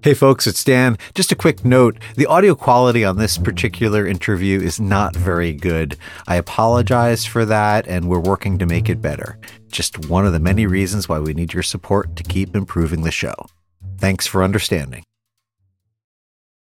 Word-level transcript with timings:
Hey 0.00 0.14
folks, 0.14 0.46
it's 0.46 0.62
Dan. 0.62 0.96
Just 1.16 1.32
a 1.32 1.36
quick 1.36 1.64
note 1.64 1.98
the 2.14 2.26
audio 2.26 2.54
quality 2.54 3.04
on 3.04 3.16
this 3.16 3.36
particular 3.36 4.06
interview 4.06 4.60
is 4.60 4.78
not 4.78 5.16
very 5.16 5.52
good. 5.52 5.96
I 6.28 6.36
apologize 6.36 7.24
for 7.24 7.44
that, 7.46 7.88
and 7.88 8.08
we're 8.08 8.20
working 8.20 8.58
to 8.58 8.66
make 8.66 8.88
it 8.88 9.02
better. 9.02 9.40
Just 9.66 10.06
one 10.08 10.24
of 10.24 10.32
the 10.32 10.38
many 10.38 10.66
reasons 10.66 11.08
why 11.08 11.18
we 11.18 11.34
need 11.34 11.52
your 11.52 11.64
support 11.64 12.14
to 12.14 12.22
keep 12.22 12.54
improving 12.54 13.02
the 13.02 13.10
show. 13.10 13.34
Thanks 13.98 14.24
for 14.24 14.44
understanding. 14.44 15.02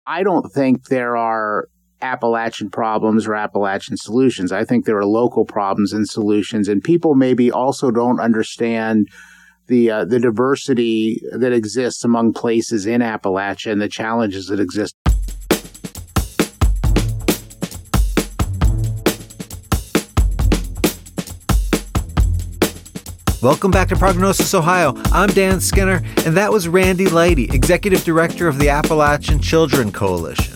I 0.04 0.24
don't 0.24 0.50
think 0.52 0.86
there 0.88 1.16
are 1.16 1.68
Appalachian 2.00 2.70
problems 2.70 3.28
or 3.28 3.36
Appalachian 3.36 3.96
solutions. 3.96 4.50
I 4.50 4.64
think 4.64 4.84
there 4.84 4.98
are 4.98 5.06
local 5.06 5.44
problems 5.44 5.92
and 5.92 6.08
solutions, 6.08 6.66
and 6.66 6.82
people 6.82 7.14
maybe 7.14 7.52
also 7.52 7.92
don't 7.92 8.18
understand 8.18 9.06
the 9.66 9.90
uh, 9.90 10.04
the 10.04 10.18
diversity 10.18 11.22
that 11.32 11.52
exists 11.52 12.04
among 12.04 12.32
places 12.32 12.86
in 12.86 13.00
Appalachia 13.00 13.72
and 13.72 13.80
the 13.80 13.88
challenges 13.88 14.46
that 14.48 14.60
exist. 14.60 14.94
Welcome 23.42 23.72
back 23.72 23.88
to 23.88 23.96
Prognosis 23.96 24.54
Ohio. 24.54 24.94
I'm 25.06 25.28
Dan 25.30 25.58
Skinner, 25.58 26.00
and 26.24 26.36
that 26.36 26.52
was 26.52 26.68
Randy 26.68 27.06
Leite, 27.06 27.52
Executive 27.52 28.04
Director 28.04 28.46
of 28.46 28.60
the 28.60 28.68
Appalachian 28.68 29.40
Children 29.40 29.90
Coalition. 29.90 30.51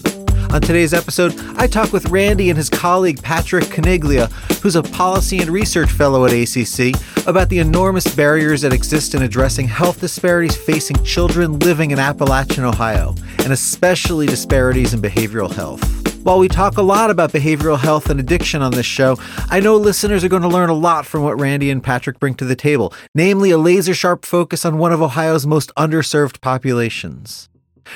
On 0.57 0.63
today's 0.63 0.95
episode, 0.95 1.39
I 1.59 1.67
talk 1.67 1.93
with 1.93 2.09
Randy 2.09 2.49
and 2.49 2.57
his 2.57 2.71
colleague 2.71 3.23
Patrick 3.23 3.65
Caniglia, 3.65 4.33
who's 4.63 4.75
a 4.75 4.83
policy 4.83 5.37
and 5.41 5.51
research 5.51 5.91
fellow 5.91 6.25
at 6.25 6.33
ACC, 6.33 6.99
about 7.27 7.51
the 7.51 7.59
enormous 7.59 8.09
barriers 8.15 8.63
that 8.63 8.73
exist 8.73 9.15
in 9.15 9.21
addressing 9.21 9.69
health 9.69 10.01
disparities 10.01 10.57
facing 10.57 10.97
children 11.05 11.59
living 11.59 11.91
in 11.91 11.99
Appalachian 11.99 12.65
Ohio, 12.65 13.15
and 13.41 13.53
especially 13.53 14.25
disparities 14.25 14.95
in 14.95 15.03
behavioral 15.03 15.53
health. 15.53 15.85
While 16.25 16.39
we 16.39 16.49
talk 16.49 16.79
a 16.79 16.83
lot 16.83 17.11
about 17.11 17.33
behavioral 17.33 17.79
health 17.79 18.09
and 18.09 18.19
addiction 18.19 18.63
on 18.63 18.73
this 18.73 18.87
show, 18.87 19.19
I 19.51 19.61
know 19.61 19.77
listeners 19.77 20.25
are 20.25 20.31
going 20.31 20.41
to 20.41 20.49
learn 20.49 20.71
a 20.71 20.75
lot 20.75 21.05
from 21.05 21.23
what 21.23 21.39
Randy 21.39 21.71
and 21.71 21.83
Patrick 21.85 22.19
bring 22.19 22.33
to 22.37 22.47
the 22.47 22.57
table, 22.57 22.95
namely 23.15 23.51
a 23.51 23.59
laser 23.59 23.93
sharp 23.93 24.25
focus 24.25 24.65
on 24.65 24.79
one 24.79 24.95
of 24.95 25.03
Ohio's 25.03 25.47
most 25.47 25.71
underserved 25.77 26.41
populations. 26.41 27.51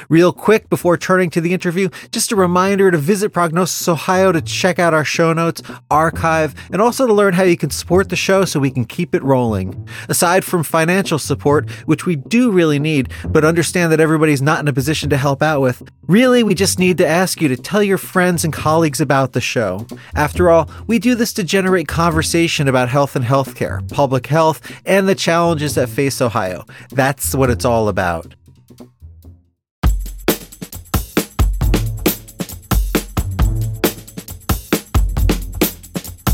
Real 0.09 0.33
quick 0.33 0.69
before 0.69 0.97
turning 0.97 1.31
to 1.31 1.41
the 1.41 1.53
interview, 1.53 1.89
just 2.11 2.33
a 2.33 2.37
reminder 2.37 2.91
to 2.91 2.99
visit 2.99 3.31
Prognosis 3.31 3.89
Ohio 3.89 4.33
to 4.33 4.41
check 4.41 4.79
out 4.79 4.95
our 4.95 5.05
show 5.05 5.33
notes, 5.33 5.63
archive, 5.91 6.55
and 6.73 6.81
also 6.81 7.07
to 7.07 7.13
learn 7.13 7.35
how 7.35 7.43
you 7.43 7.57
can 7.57 7.71
support 7.71 8.09
the 8.09 8.17
show 8.17 8.45
so 8.45 8.61
we 8.61 8.71
can 8.71 8.85
keep 8.85 9.15
it 9.15 9.23
rolling. 9.23 9.89
Aside 10.09 10.45
from 10.45 10.63
financial 10.63 11.19
support, 11.19 11.71
which 11.87 12.07
we 12.07 12.17
do 12.17 12.51
really 12.51 12.79
need, 12.79 13.13
but 13.29 13.45
understand 13.45 13.93
that 13.93 14.01
everybody's 14.01 14.43
not 14.43 14.61
in 14.61 14.69
a 14.69 14.73
position 14.73 15.11
to 15.11 15.17
help 15.17 15.43
out 15.43 15.61
with, 15.61 15.83
really 16.07 16.43
we 16.43 16.55
just 16.55 16.79
need 16.79 16.99
to 16.99 17.07
ask 17.07 17.41
you 17.41 17.49
to 17.49 17.57
tell 17.57 17.83
your 17.83 17.99
friends 17.99 18.45
and 18.45 18.53
colleagues 18.53 19.01
about 19.01 19.33
the 19.33 19.41
show. 19.41 19.87
After 20.15 20.51
all, 20.51 20.71
we 20.87 20.99
do 20.99 21.15
this 21.15 21.33
to 21.35 21.45
generate 21.45 21.89
conversation 21.89 22.69
about 22.69 22.89
health 22.89 23.17
and 23.17 23.25
healthcare, 23.25 23.87
public 23.91 24.27
health, 24.27 24.61
and 24.87 25.09
the 25.09 25.15
challenges 25.15 25.75
that 25.75 25.89
face 25.89 26.21
Ohio. 26.21 26.65
That's 26.91 27.35
what 27.35 27.51
it's 27.51 27.65
all 27.65 27.89
about. 27.89 28.35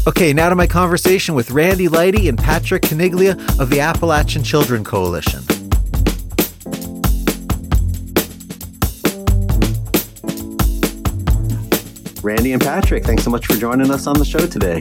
Okay, 0.08 0.32
now 0.32 0.48
to 0.48 0.54
my 0.54 0.68
conversation 0.68 1.34
with 1.34 1.50
Randy 1.50 1.88
Leite 1.88 2.28
and 2.28 2.38
Patrick 2.38 2.82
Caniglia 2.82 3.32
of 3.58 3.70
the 3.70 3.80
Appalachian 3.80 4.44
Children 4.44 4.84
Coalition. 4.84 5.40
Randy 12.22 12.52
and 12.52 12.62
Patrick, 12.62 13.04
thanks 13.04 13.24
so 13.24 13.30
much 13.30 13.46
for 13.46 13.54
joining 13.54 13.90
us 13.90 14.06
on 14.06 14.16
the 14.16 14.24
show 14.24 14.46
today. 14.46 14.80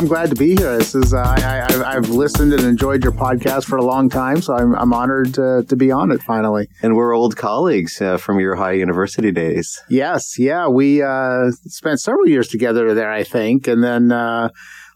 I'm 0.00 0.06
glad 0.06 0.30
to 0.30 0.34
be 0.34 0.56
here. 0.56 0.78
This 0.78 0.94
is 0.94 1.12
uh, 1.12 1.18
I, 1.22 1.92
have 1.92 2.08
listened 2.08 2.54
and 2.54 2.62
enjoyed 2.62 3.04
your 3.04 3.12
podcast 3.12 3.66
for 3.66 3.76
a 3.76 3.84
long 3.84 4.08
time, 4.08 4.40
so 4.40 4.54
I'm, 4.54 4.74
I'm 4.74 4.94
honored 4.94 5.34
to, 5.34 5.62
to 5.68 5.76
be 5.76 5.92
on 5.92 6.10
it 6.10 6.22
finally. 6.22 6.68
And 6.80 6.96
we're 6.96 7.14
old 7.14 7.36
colleagues 7.36 8.00
uh, 8.00 8.16
from 8.16 8.38
Ohio 8.38 8.72
University 8.72 9.30
days. 9.30 9.78
Yes, 9.90 10.38
yeah, 10.38 10.68
we 10.68 11.02
uh, 11.02 11.50
spent 11.66 12.00
several 12.00 12.26
years 12.26 12.48
together 12.48 12.94
there, 12.94 13.12
I 13.12 13.24
think, 13.24 13.68
and 13.68 13.84
then 13.84 14.10
uh, 14.10 14.48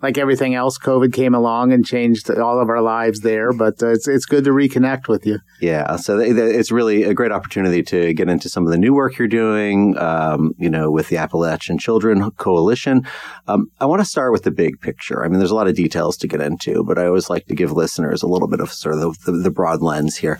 like 0.04 0.18
everything 0.18 0.54
else, 0.54 0.76
COVID 0.76 1.14
came 1.14 1.34
along 1.34 1.72
and 1.72 1.82
changed 1.84 2.30
all 2.30 2.60
of 2.60 2.68
our 2.68 2.82
lives 2.82 3.20
there. 3.20 3.54
But 3.54 3.82
uh, 3.82 3.88
it's 3.88 4.06
it's 4.06 4.26
good 4.26 4.44
to 4.44 4.50
reconnect 4.50 5.08
with 5.08 5.26
you. 5.26 5.38
Yeah, 5.62 5.96
so 5.96 6.18
th- 6.18 6.36
th- 6.36 6.54
it's 6.54 6.70
really 6.70 7.04
a 7.04 7.14
great 7.14 7.32
opportunity 7.32 7.82
to 7.84 8.12
get 8.12 8.28
into 8.28 8.50
some 8.50 8.66
of 8.66 8.70
the 8.70 8.76
new 8.76 8.92
work 8.92 9.16
you're 9.18 9.28
doing. 9.28 9.96
Um, 9.98 10.52
you 10.58 10.68
know, 10.68 10.90
with 10.90 11.08
the 11.08 11.16
Appalachian 11.16 11.78
Children 11.78 12.30
Coalition. 12.32 13.06
Um, 13.48 13.70
I 13.80 13.86
want 13.86 14.00
to 14.00 14.04
start 14.04 14.30
with 14.30 14.42
the 14.42 14.50
big 14.50 14.78
picture. 14.82 15.24
I 15.24 15.28
mean, 15.28 15.38
there's 15.38 15.50
a 15.50 15.54
lot 15.54 15.68
of 15.68 15.74
details 15.74 16.18
to 16.18 16.28
get 16.28 16.42
into, 16.42 16.84
but 16.84 16.98
I 16.98 17.06
always 17.06 17.30
like 17.30 17.46
to 17.46 17.54
give 17.54 17.72
listeners 17.72 18.22
a 18.22 18.28
little 18.28 18.48
bit 18.48 18.60
of 18.60 18.70
sort 18.70 18.96
of 18.96 19.00
the, 19.00 19.32
the, 19.32 19.38
the 19.38 19.50
broad 19.50 19.80
lens 19.80 20.16
here. 20.16 20.38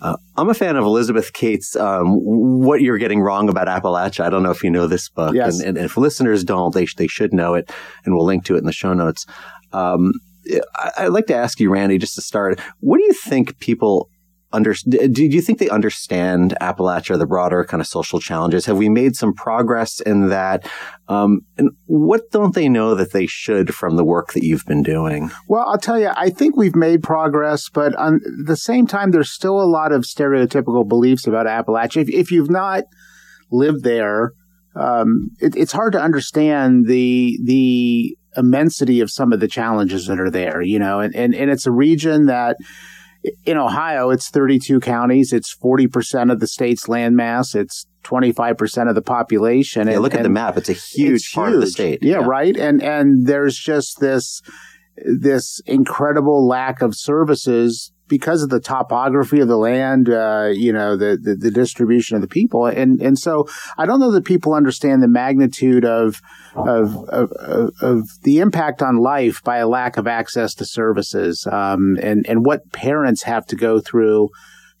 Uh, 0.00 0.16
I'm 0.36 0.48
a 0.48 0.54
fan 0.54 0.76
of 0.76 0.84
Elizabeth 0.84 1.32
Catte. 1.32 1.76
Um, 1.76 2.62
what 2.62 2.80
you're 2.80 2.98
getting 2.98 3.20
wrong 3.20 3.48
about 3.48 3.68
Appalachia. 3.68 4.24
I 4.24 4.30
don't 4.30 4.42
know 4.42 4.50
if 4.50 4.62
you 4.62 4.70
know 4.70 4.86
this 4.86 5.08
book, 5.08 5.34
yes. 5.34 5.60
and, 5.60 5.76
and, 5.76 5.84
if 5.84 5.96
listeners 5.96 6.44
don't, 6.44 6.74
they 6.74 6.86
sh- 6.86 6.96
they 6.96 7.06
should 7.06 7.32
know 7.32 7.54
it, 7.54 7.70
and 8.04 8.14
we'll 8.14 8.26
link 8.26 8.44
to 8.46 8.54
it 8.56 8.58
in 8.58 8.64
the 8.64 8.72
show 8.72 8.92
notes. 8.92 9.26
Um, 9.72 10.12
I, 10.96 11.04
would 11.04 11.12
like 11.12 11.26
to 11.26 11.34
ask 11.34 11.58
you, 11.60 11.70
Randy, 11.70 11.98
just 11.98 12.14
to 12.16 12.22
start. 12.22 12.60
What 12.80 12.98
do 12.98 13.04
you 13.04 13.12
think 13.12 13.58
people 13.58 14.08
under, 14.56 14.72
do 14.72 15.24
you 15.24 15.42
think 15.42 15.58
they 15.58 15.68
understand 15.68 16.56
Appalachia, 16.62 17.18
the 17.18 17.26
broader 17.26 17.62
kind 17.62 17.82
of 17.82 17.86
social 17.86 18.18
challenges? 18.18 18.64
Have 18.64 18.78
we 18.78 18.88
made 18.88 19.14
some 19.14 19.34
progress 19.34 20.00
in 20.00 20.30
that? 20.30 20.66
Um, 21.08 21.42
and 21.58 21.70
what 21.84 22.22
don't 22.30 22.54
they 22.54 22.68
know 22.68 22.94
that 22.94 23.12
they 23.12 23.26
should 23.26 23.74
from 23.74 23.96
the 23.96 24.04
work 24.04 24.32
that 24.32 24.42
you've 24.42 24.64
been 24.64 24.82
doing? 24.82 25.30
Well, 25.46 25.68
I'll 25.68 25.78
tell 25.78 26.00
you, 26.00 26.10
I 26.16 26.30
think 26.30 26.56
we've 26.56 26.74
made 26.74 27.02
progress, 27.02 27.68
but 27.68 27.94
on 27.96 28.20
the 28.44 28.56
same 28.56 28.86
time, 28.86 29.10
there's 29.10 29.30
still 29.30 29.60
a 29.60 29.68
lot 29.68 29.92
of 29.92 30.04
stereotypical 30.04 30.88
beliefs 30.88 31.26
about 31.26 31.46
Appalachia. 31.46 32.02
If, 32.02 32.08
if 32.08 32.30
you've 32.32 32.50
not 32.50 32.84
lived 33.50 33.84
there, 33.84 34.32
um, 34.74 35.30
it, 35.38 35.54
it's 35.54 35.72
hard 35.72 35.92
to 35.92 36.00
understand 36.00 36.86
the 36.86 37.38
the 37.44 38.16
immensity 38.36 39.00
of 39.00 39.10
some 39.10 39.32
of 39.32 39.40
the 39.40 39.48
challenges 39.48 40.06
that 40.06 40.18
are 40.18 40.30
there. 40.30 40.62
You 40.62 40.78
know, 40.78 41.00
and 41.00 41.14
and, 41.14 41.34
and 41.34 41.50
it's 41.50 41.66
a 41.66 41.72
region 41.72 42.26
that 42.26 42.56
in 43.44 43.56
Ohio, 43.56 44.10
it's 44.10 44.30
32 44.30 44.80
counties. 44.80 45.32
It's 45.32 45.54
40% 45.56 46.32
of 46.32 46.40
the 46.40 46.46
state's 46.46 46.86
landmass. 46.86 47.54
It's 47.54 47.86
25% 48.04 48.88
of 48.88 48.94
the 48.94 49.02
population. 49.02 49.88
Yeah, 49.88 49.94
and, 49.94 50.02
look 50.02 50.14
at 50.14 50.22
the 50.22 50.28
map. 50.28 50.56
It's 50.56 50.68
a 50.68 50.74
huge 50.74 51.14
it's 51.14 51.34
part 51.34 51.48
huge. 51.48 51.54
of 51.54 51.60
the 51.60 51.66
state. 51.66 51.98
Yeah, 52.02 52.20
yeah, 52.20 52.26
right. 52.26 52.56
And, 52.56 52.82
and 52.82 53.26
there's 53.26 53.56
just 53.56 54.00
this, 54.00 54.42
this 54.96 55.60
incredible 55.66 56.46
lack 56.46 56.82
of 56.82 56.94
services 56.94 57.92
because 58.08 58.42
of 58.42 58.50
the 58.50 58.60
topography 58.60 59.40
of 59.40 59.48
the 59.48 59.56
land, 59.56 60.08
uh, 60.08 60.50
you 60.52 60.72
know, 60.72 60.96
the, 60.96 61.18
the, 61.20 61.34
the 61.34 61.50
distribution 61.50 62.16
of 62.16 62.22
the 62.22 62.28
people, 62.28 62.66
and 62.66 63.00
and 63.00 63.18
so 63.18 63.46
I 63.76 63.86
don't 63.86 64.00
know 64.00 64.12
that 64.12 64.24
people 64.24 64.54
understand 64.54 65.02
the 65.02 65.08
magnitude 65.08 65.84
of 65.84 66.20
of 66.54 67.08
of, 67.08 67.32
of 67.80 68.08
the 68.22 68.38
impact 68.38 68.82
on 68.82 68.96
life 68.96 69.42
by 69.42 69.58
a 69.58 69.68
lack 69.68 69.96
of 69.96 70.06
access 70.06 70.54
to 70.54 70.64
services, 70.64 71.46
um, 71.50 71.98
and 72.02 72.26
and 72.28 72.44
what 72.44 72.72
parents 72.72 73.22
have 73.24 73.46
to 73.46 73.56
go 73.56 73.80
through 73.80 74.30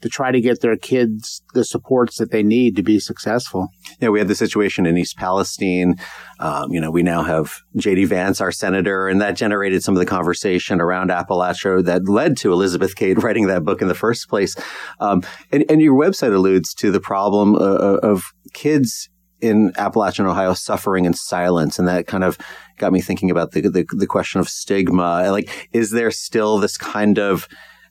to 0.02 0.08
try 0.08 0.30
to 0.30 0.40
get 0.40 0.60
their 0.60 0.76
kids 0.76 1.42
the 1.54 1.64
supports 1.64 2.18
that 2.18 2.30
they 2.30 2.42
need 2.42 2.76
to 2.76 2.82
be 2.82 3.00
successful. 3.00 3.68
Yeah, 4.00 4.10
we 4.10 4.18
had 4.18 4.28
the 4.28 4.34
situation 4.34 4.86
in 4.86 4.96
East 4.96 5.16
Palestine. 5.16 5.96
Um, 6.38 6.70
you 6.70 6.80
know, 6.80 6.90
we 6.90 7.02
now 7.02 7.22
have 7.22 7.60
J.D. 7.76 8.04
Vance, 8.04 8.40
our 8.40 8.52
senator, 8.52 9.08
and 9.08 9.20
that 9.20 9.36
generated 9.36 9.82
some 9.82 9.94
of 9.94 9.98
the 9.98 10.06
conversation 10.06 10.80
around 10.80 11.10
Appalachia 11.10 11.84
that 11.84 12.08
led 12.08 12.36
to 12.38 12.52
Elizabeth 12.52 12.94
Catte 12.94 13.22
writing 13.22 13.46
that 13.46 13.64
book 13.64 13.80
in 13.80 13.88
the 13.88 13.94
first 13.94 14.28
place. 14.28 14.54
Um, 15.00 15.22
and, 15.50 15.64
and, 15.70 15.80
your 15.80 15.98
website 15.98 16.34
alludes 16.34 16.74
to 16.74 16.90
the 16.90 17.00
problem 17.00 17.54
uh, 17.54 17.58
uh, 17.58 18.00
of 18.02 18.32
kids 18.52 19.08
in 19.40 19.72
Appalachian 19.76 20.26
Ohio 20.26 20.54
suffering 20.54 21.04
in 21.04 21.14
silence, 21.14 21.78
and 21.78 21.86
that 21.88 22.06
kind 22.06 22.24
of 22.24 22.38
got 22.78 22.92
me 22.92 23.00
thinking 23.00 23.30
about 23.30 23.52
the, 23.52 23.62
the, 23.62 23.86
the 23.90 24.06
question 24.06 24.40
of 24.40 24.48
stigma. 24.48 25.30
Like, 25.30 25.68
is 25.72 25.90
there 25.90 26.10
still 26.10 26.58
this 26.58 26.76
kind 26.76 27.18
of 27.18 27.48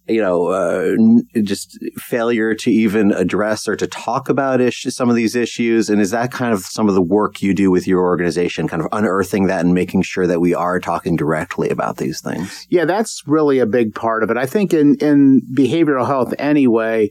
you 0.08 0.22
know, 0.22 0.48
uh, 0.48 0.96
just 1.42 1.78
failure 1.98 2.54
to 2.54 2.72
even 2.72 3.12
address 3.12 3.68
or 3.68 3.76
to 3.76 3.88
talk 3.88 4.30
about 4.30 4.62
issues, 4.62 4.96
some 4.96 5.10
of 5.10 5.16
these 5.16 5.36
issues? 5.36 5.90
And 5.90 6.00
is 6.00 6.12
that 6.12 6.32
kind 6.32 6.54
of 6.54 6.62
some 6.62 6.88
of 6.88 6.96
the 6.96 7.02
work 7.02 7.42
you 7.42 7.54
do 7.54 7.72
with 7.72 7.88
your 7.88 8.02
organization, 8.02 8.68
kind 8.68 8.82
of 8.82 8.88
unearthing 8.92 9.48
that 9.48 9.66
and 9.66 9.74
making 9.74 10.04
sure 10.04 10.28
that 10.28 10.40
we 10.40 10.54
are 10.54 10.80
talking 10.80 11.16
directly 11.16 11.70
about 11.70 11.98
these 11.98 12.22
things? 12.22 12.68
Yeah, 12.70 12.86
that's 12.86 13.24
really 13.26 13.60
a 13.60 13.66
big 13.66 13.96
part 13.96 14.24
of 14.24 14.30
it. 14.30 14.38
I 14.38 14.46
think 14.46 14.74
in, 14.74 14.96
in 14.98 15.42
behavioral 15.56 16.06
health 16.06 16.34
anyway, 16.38 17.10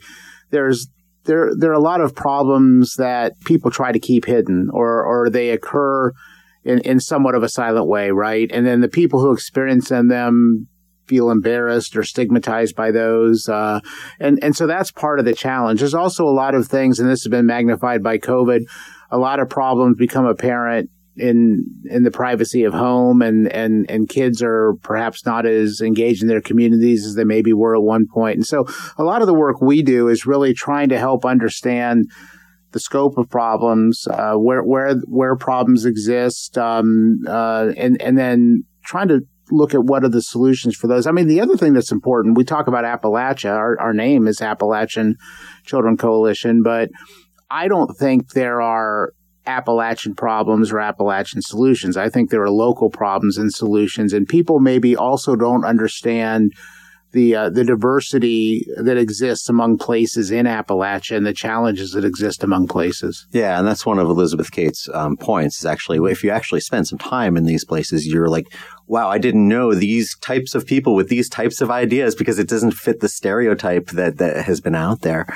there's 0.51 0.89
there 1.25 1.51
there 1.57 1.71
are 1.71 1.75
a 1.75 1.81
lot 1.81 2.01
of 2.01 2.15
problems 2.15 2.95
that 2.97 3.33
people 3.45 3.71
try 3.71 3.93
to 3.93 3.99
keep 3.99 4.27
hidden 4.27 4.69
or 4.73 5.03
or 5.03 5.31
they 5.31 5.51
occur 5.51 6.13
in, 6.65 6.81
in 6.81 7.01
somewhat 7.01 7.35
of 7.35 7.43
a 7.43 7.49
silent 7.49 7.87
way, 7.87 8.11
right? 8.11 8.51
And 8.53 8.67
then 8.67 8.81
the 8.81 8.89
people 8.89 9.21
who 9.21 9.33
experience 9.33 9.89
them 10.09 10.69
feel 11.07 11.31
embarrassed 11.31 11.97
or 11.97 12.03
stigmatized 12.03 12.75
by 12.75 12.91
those. 12.91 13.49
Uh, 13.49 13.81
and, 14.21 14.39
and 14.43 14.57
so 14.57 14.67
that's 14.67 14.91
part 14.91 15.19
of 15.19 15.25
the 15.25 15.35
challenge. 15.35 15.81
There's 15.81 15.95
also 15.95 16.25
a 16.25 16.31
lot 16.31 16.55
of 16.55 16.67
things, 16.67 16.99
and 16.99 17.09
this 17.09 17.23
has 17.25 17.31
been 17.31 17.47
magnified 17.47 18.03
by 18.03 18.19
COVID. 18.19 18.63
A 19.11 19.19
lot 19.19 19.41
of 19.41 19.49
problems 19.49 19.97
become 19.97 20.27
apparent 20.27 20.91
in 21.17 21.65
in 21.85 22.03
the 22.03 22.11
privacy 22.11 22.65
of 22.65 22.73
home 22.73 23.23
and 23.23 23.47
and 23.53 23.89
and 23.89 24.09
kids 24.09 24.43
are 24.43 24.75
perhaps 24.83 25.25
not 25.25 25.47
as 25.47 25.81
engaged 25.81 26.23
in 26.23 26.29
their 26.29 26.41
communities 26.41 27.07
as 27.07 27.15
they 27.15 27.23
maybe 27.23 27.53
were 27.53 27.77
at 27.77 27.83
one 27.83 28.05
point 28.13 28.35
and 28.35 28.47
so 28.47 28.67
a 28.99 29.05
lot 29.05 29.21
of 29.21 29.29
the 29.29 29.35
work 29.35 29.61
we 29.61 29.81
do 29.81 30.09
is 30.09 30.27
really 30.27 30.53
trying 30.53 30.89
to 30.89 30.99
help 30.99 31.25
understand 31.25 32.11
the 32.73 32.81
scope 32.81 33.17
of 33.17 33.31
problems 33.31 34.07
uh, 34.11 34.35
where 34.35 34.63
where 34.63 34.97
where 35.07 35.37
problems 35.37 35.85
exist 35.85 36.59
um, 36.59 37.21
uh, 37.29 37.71
and 37.77 38.03
and 38.03 38.19
then 38.19 38.65
trying 38.85 39.07
to 39.07 39.21
look 39.51 39.75
at 39.75 39.85
what 39.85 40.05
are 40.05 40.09
the 40.09 40.23
solutions 40.23 40.77
for 40.77 40.87
those. 40.87 41.07
I 41.07 41.13
mean, 41.13 41.27
the 41.27 41.41
other 41.41 41.57
thing 41.57 41.73
that's 41.75 41.93
important, 41.93 42.37
we 42.37 42.45
talk 42.45 42.67
about 42.67 42.85
Appalachia. 42.85 43.55
Our, 43.55 43.81
our 43.81 43.93
name 43.93 44.27
is 44.27 44.41
Appalachian 44.41 45.17
Children 45.65 45.97
Coalition, 45.97 46.63
but 46.63 46.89
I 47.51 47.69
don't 47.69 47.95
think 47.97 48.33
there 48.33 48.61
are 48.63 49.13
Appalachian 49.47 50.15
problems 50.15 50.73
or 50.73 50.81
Appalachian 50.81 51.43
solutions. 51.43 51.97
I 51.97 52.09
think 52.09 52.31
there 52.31 52.43
are 52.43 52.51
local 52.51 52.91
problems 52.91 53.37
and 53.37 53.53
solutions, 53.53 54.13
and 54.13 54.27
people 54.27 54.59
maybe 54.59 54.97
also 54.97 55.37
don't 55.37 55.65
understand 55.65 56.53
the 57.15 57.35
uh, 57.35 57.49
the 57.49 57.65
diversity 57.65 58.67
that 58.77 58.99
exists 58.99 59.49
among 59.49 59.79
places 59.79 60.31
in 60.31 60.47
Appalachia 60.47 61.17
and 61.17 61.25
the 61.25 61.33
challenges 61.33 61.93
that 61.93 62.05
exist 62.05 62.43
among 62.43 62.69
places. 62.69 63.27
Yeah, 63.33 63.59
and 63.59 63.67
that's 63.67 63.87
one 63.87 63.99
of 63.99 64.09
Elizabeth 64.09 64.51
Catte's 64.51 64.89
um, 64.93 65.17
points. 65.17 65.61
Is 65.61 65.67
actually 65.67 65.99
if 66.11 66.23
you 66.23 66.31
actually 66.31 66.61
spend 66.61 66.87
some 66.87 66.99
time 66.99 67.37
in 67.37 67.45
these 67.45 67.65
places, 67.65 68.07
you're 68.07 68.29
like, 68.29 68.47
wow, 68.87 69.09
I 69.09 69.19
didn't 69.19 69.49
know 69.49 69.75
these 69.75 70.17
types 70.19 70.55
of 70.55 70.67
people 70.67 70.95
with 70.95 71.09
these 71.09 71.29
types 71.29 71.61
of 71.61 71.71
ideas 71.71 72.15
because 72.15 72.39
it 72.39 72.49
doesn't 72.49 72.73
fit 72.73 73.01
the 73.01 73.09
stereotype 73.09 73.91
that 73.91 74.19
that 74.19 74.45
has 74.45 74.61
been 74.61 74.75
out 74.75 75.01
there 75.01 75.27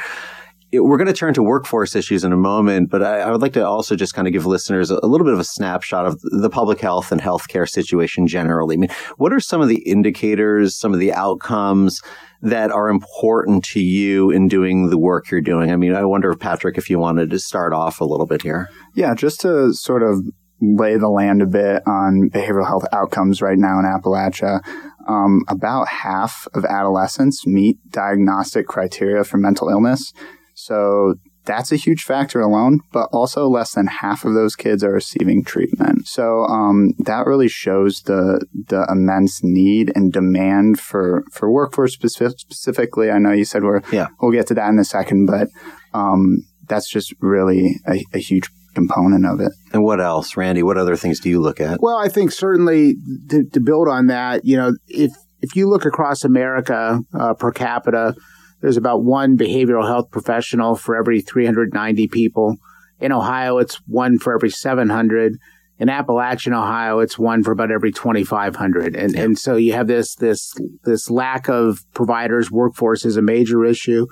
we're 0.73 0.99
going 0.99 1.07
to 1.07 1.15
turn 1.15 1.33
to 1.35 1.43
workforce 1.43 1.97
issues 1.97 2.25
in 2.25 2.33
a 2.33 2.37
moment, 2.37 2.91
but 2.91 3.03
I, 3.03 3.21
I, 3.21 3.31
would 3.31 3.41
like 3.41 3.55
to 3.55 3.67
also 3.67 3.97
just 3.97 4.13
kind 4.13 4.29
of 4.29 4.33
give 4.33 4.45
listeners 4.45 4.91
a, 4.91 5.01
a, 5.03 5.07
little 5.07 5.25
bit 5.25 5.33
of 5.33 5.41
a 5.41 5.45
snapshot 5.45 6.05
of 6.05 6.21
the 6.21 6.51
public 6.51 6.81
health 6.81 7.11
and 7.11 7.21
healthcare 7.21 7.69
situation 7.69 8.27
generally. 8.27 8.77
I 8.77 8.79
mean, 8.79 8.91
what 9.17 9.33
are 9.33 9.41
some 9.41 9.63
of 9.63 9.69
the 9.69 9.79
indicators, 9.89 10.77
some 10.77 10.93
of 10.93 11.01
the 11.01 11.13
outcomes 11.13 12.03
that 12.43 12.71
are 12.71 12.89
important 12.89 13.65
to 13.65 13.81
you 13.81 14.31
in 14.31 14.47
doing 14.47 14.91
the 14.91 14.99
work 14.99 15.31
you're 15.31 15.41
doing? 15.41 15.73
I 15.73 15.77
mean, 15.77 15.95
I 15.95 16.05
wonder, 16.05 16.35
Patrick, 16.35 16.77
if 16.77 16.91
you 16.91 16.99
wanted 16.99 17.31
to 17.31 17.39
start 17.39 17.73
off 17.73 18.01
a 18.01 18.05
little 18.05 18.27
bit 18.27 18.43
here. 18.43 18.69
Yeah, 18.95 19.15
just 19.15 19.41
to 19.41 19.73
sort 19.73 20.03
of 20.03 20.23
lay 20.61 20.97
the 20.97 21.09
land 21.09 21.43
a 21.43 21.47
bit 21.47 21.83
on 21.87 22.31
behavioral 22.31 22.67
health 22.67 22.85
outcomes 22.93 23.41
right 23.41 23.59
now 23.59 23.79
in 23.79 23.85
Appalachia. 23.85 24.61
Um, 25.09 25.43
about 25.49 25.89
half 25.89 26.47
of 26.53 26.65
adolescents 26.65 27.47
meet 27.47 27.79
diagnostic 27.91 28.67
criteria 28.67 29.25
for 29.25 29.39
mental 29.39 29.69
illness. 29.69 30.13
So 30.55 31.15
that's 31.49 31.73
a 31.73 31.77
huge 31.77 32.03
factor 32.03 32.41
alone, 32.41 32.81
but 32.93 33.09
also 33.11 33.49
less 33.49 33.73
than 33.73 33.87
half 33.87 34.25
of 34.25 34.35
those 34.35 34.55
kids 34.55 34.85
are 34.85 34.93
receiving 34.93 35.43
treatment. 35.43 36.07
So 36.07 36.45
um, 36.45 36.93
that 36.99 37.27
really 37.27 37.49
shows 37.49 38.03
the 38.03 38.45
the 38.53 38.87
immense 38.91 39.43
need 39.43 39.91
and 39.95 40.13
demand 40.13 40.79
for 40.79 41.25
for 41.33 41.51
workforce 41.51 41.95
specific, 41.95 42.39
specifically. 42.39 43.11
I 43.11 43.19
know 43.19 43.33
you 43.33 43.47
said 43.47 43.63
we're 43.63 43.81
yeah. 43.91 44.09
we'll 44.21 44.31
get 44.31 44.47
to 44.49 44.55
that 44.55 44.69
in 44.69 44.79
a 44.79 44.85
second, 44.85 45.27
but 45.27 45.49
um, 45.95 46.45
that's 46.69 46.89
just 46.89 47.15
really 47.21 47.77
a, 47.89 48.05
a 48.13 48.19
huge 48.19 48.51
component 48.79 49.27
of 49.27 49.41
it. 49.41 49.53
And 49.73 49.83
what 49.83 50.01
else, 50.01 50.37
Randy? 50.37 50.63
What 50.63 50.79
other 50.79 50.97
things 50.97 51.21
do 51.21 51.29
you 51.29 51.41
look 51.41 51.61
at? 51.61 51.81
Well, 51.81 51.97
I 51.97 52.09
think 52.09 52.33
certainly 52.33 52.95
to, 53.31 53.45
to 53.45 53.61
build 53.61 53.89
on 53.89 54.07
that, 54.07 54.45
you 54.45 54.57
know, 54.57 54.73
if 54.87 55.13
if 55.41 55.55
you 55.55 55.69
look 55.69 55.85
across 55.85 56.25
America 56.25 57.01
uh, 57.15 57.35
per 57.35 57.53
capita 57.53 58.15
there's 58.61 58.77
about 58.77 59.05
one 59.05 59.37
behavioral 59.37 59.87
health 59.87 60.11
professional 60.11 60.75
for 60.75 60.97
every 60.97 61.21
390 61.21 62.09
people. 62.09 62.57
In 63.01 63.13
Ohio, 63.13 63.59
it's 63.59 63.77
one 63.87 64.19
for 64.19 64.35
every 64.35 64.51
700. 64.51 65.35
In 65.79 65.89
Appalachian, 65.89 66.53
Ohio, 66.53 66.99
it's 66.99 67.19
one 67.19 67.45
for 67.45 67.53
about 67.53 67.71
every 67.71 67.93
2,500. 67.93 68.97
And, 68.97 69.15
yeah. 69.15 69.23
and 69.23 69.39
so 69.39 69.55
you 69.55 69.75
have 69.75 69.87
this, 69.87 70.17
this, 70.17 70.53
this 70.83 71.09
lack 71.09 71.49
of 71.49 71.85
providers. 71.95 72.51
Workforce 72.51 73.05
is 73.05 73.17
a 73.17 73.23
major 73.23 73.65
issue. 73.65 74.07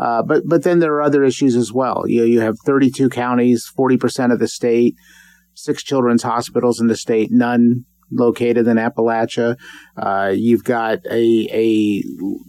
Uh, 0.00 0.22
but, 0.22 0.42
but 0.46 0.62
then 0.62 0.78
there 0.78 0.94
are 0.94 1.02
other 1.02 1.22
issues 1.22 1.54
as 1.54 1.72
well. 1.72 2.04
You, 2.06 2.24
you 2.24 2.40
have 2.40 2.56
32 2.64 3.10
counties, 3.10 3.70
40% 3.78 4.32
of 4.32 4.38
the 4.38 4.48
state, 4.48 4.96
six 5.54 5.82
children's 5.82 6.22
hospitals 6.22 6.80
in 6.80 6.86
the 6.86 6.96
state, 6.96 7.30
none 7.30 7.84
located 8.10 8.66
in 8.66 8.76
Appalachia. 8.76 9.56
Uh, 9.96 10.32
you've 10.34 10.64
got 10.64 10.98
a, 11.06 11.48
a 11.52 12.02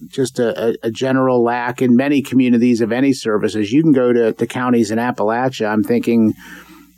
just 0.08 0.40
a, 0.40 0.78
a, 0.82 0.90
general 0.90 1.44
lack 1.44 1.82
in 1.82 1.96
many 1.96 2.22
communities 2.22 2.82
of 2.82 2.92
any 2.92 3.14
services. 3.14 3.72
You 3.72 3.84
can 3.84 3.92
go 3.92 4.12
to, 4.14 4.34
to 4.34 4.48
counties 4.48 4.90
in 4.90 4.98
Appalachia. 4.98 5.70
I'm 5.70 5.84
thinking, 5.84 6.34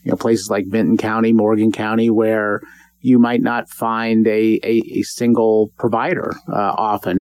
you 0.04 0.12
know, 0.12 0.16
places 0.16 0.50
like 0.50 0.66
Vinton 0.68 0.98
County, 0.98 1.34
Morgan 1.34 1.72
County, 1.72 2.10
where 2.10 2.62
you 3.02 3.20
might 3.20 3.42
not 3.42 3.70
find 3.70 4.26
a, 4.28 4.60
a, 4.64 4.82
a 5.00 5.02
single 5.02 5.72
provider 5.78 6.34
uh, 6.48 6.74
often 6.78 7.18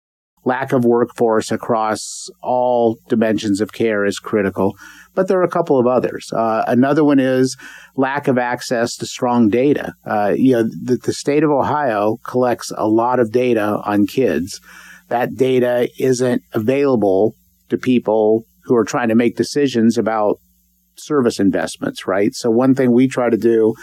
lack 0.49 0.73
of 0.73 0.83
workforce 0.83 1.51
across 1.51 2.27
all 2.41 2.97
dimensions 3.07 3.61
of 3.61 3.71
care 3.71 4.03
is 4.03 4.17
critical. 4.17 4.75
But 5.13 5.27
there 5.27 5.39
are 5.39 5.43
a 5.51 5.57
couple 5.57 5.77
of 5.79 5.85
others. 5.85 6.33
Uh, 6.33 6.63
another 6.67 7.03
one 7.03 7.19
is 7.19 7.55
lack 7.95 8.27
of 8.27 8.39
access 8.39 8.95
to 8.97 9.05
strong 9.05 9.49
data. 9.49 9.93
Uh, 10.03 10.33
you 10.35 10.53
know, 10.53 10.63
the, 10.63 10.97
the 10.97 11.13
state 11.13 11.43
of 11.43 11.51
Ohio 11.51 12.17
collects 12.23 12.71
a 12.75 12.87
lot 12.87 13.19
of 13.19 13.31
data 13.31 13.79
on 13.85 14.07
kids. 14.07 14.59
That 15.09 15.35
data 15.35 15.87
isn't 15.99 16.41
available 16.53 17.35
to 17.69 17.77
people 17.77 18.45
who 18.63 18.75
are 18.75 18.85
trying 18.85 19.09
to 19.09 19.15
make 19.15 19.35
decisions 19.35 19.99
about 19.99 20.39
service 20.95 21.39
investments, 21.39 22.07
right? 22.07 22.33
So 22.33 22.49
one 22.49 22.73
thing 22.73 22.91
we 22.91 23.07
try 23.07 23.29
to 23.29 23.37
do 23.37 23.75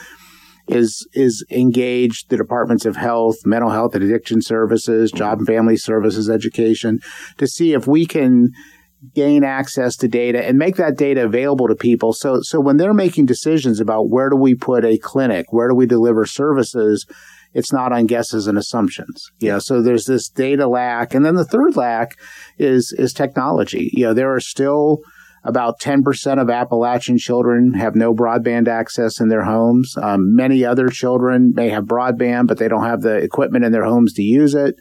is 0.68 1.06
is 1.12 1.44
engage 1.50 2.26
the 2.28 2.36
departments 2.36 2.84
of 2.84 2.96
health, 2.96 3.36
mental 3.44 3.70
health 3.70 3.94
and 3.94 4.04
addiction 4.04 4.40
services, 4.40 5.12
job 5.12 5.38
and 5.38 5.46
family 5.46 5.76
services, 5.76 6.28
education 6.28 7.00
to 7.38 7.46
see 7.46 7.72
if 7.72 7.86
we 7.86 8.06
can 8.06 8.50
gain 9.14 9.44
access 9.44 9.96
to 9.96 10.08
data 10.08 10.44
and 10.44 10.58
make 10.58 10.76
that 10.76 10.96
data 10.96 11.22
available 11.22 11.68
to 11.68 11.76
people 11.76 12.12
so 12.12 12.40
so 12.40 12.58
when 12.58 12.76
they're 12.78 12.94
making 12.94 13.26
decisions 13.26 13.78
about 13.78 14.08
where 14.08 14.30
do 14.30 14.36
we 14.36 14.54
put 14.54 14.84
a 14.84 14.98
clinic, 14.98 15.46
where 15.50 15.68
do 15.68 15.74
we 15.74 15.86
deliver 15.86 16.24
services, 16.24 17.06
it's 17.56 17.72
not 17.72 17.90
on 17.90 18.06
guesses 18.06 18.46
and 18.46 18.58
assumptions. 18.58 19.30
Yeah. 19.38 19.58
So 19.58 19.80
there's 19.80 20.04
this 20.04 20.28
data 20.28 20.66
lack. 20.66 21.14
And 21.14 21.24
then 21.24 21.36
the 21.36 21.44
third 21.44 21.74
lack 21.74 22.18
is 22.58 22.94
is 22.98 23.12
technology. 23.12 23.90
You 23.94 24.06
know, 24.06 24.14
there 24.14 24.34
are 24.34 24.40
still 24.40 25.00
about 25.46 25.80
10% 25.80 26.42
of 26.42 26.50
Appalachian 26.50 27.18
children 27.18 27.74
have 27.74 27.94
no 27.94 28.12
broadband 28.12 28.66
access 28.66 29.20
in 29.20 29.28
their 29.28 29.44
homes. 29.44 29.94
Um, 29.96 30.34
many 30.34 30.64
other 30.64 30.88
children 30.88 31.52
may 31.54 31.68
have 31.68 31.84
broadband, 31.84 32.48
but 32.48 32.58
they 32.58 32.68
don't 32.68 32.84
have 32.84 33.02
the 33.02 33.14
equipment 33.16 33.64
in 33.64 33.70
their 33.70 33.84
homes 33.84 34.12
to 34.14 34.22
use 34.22 34.54
it, 34.54 34.74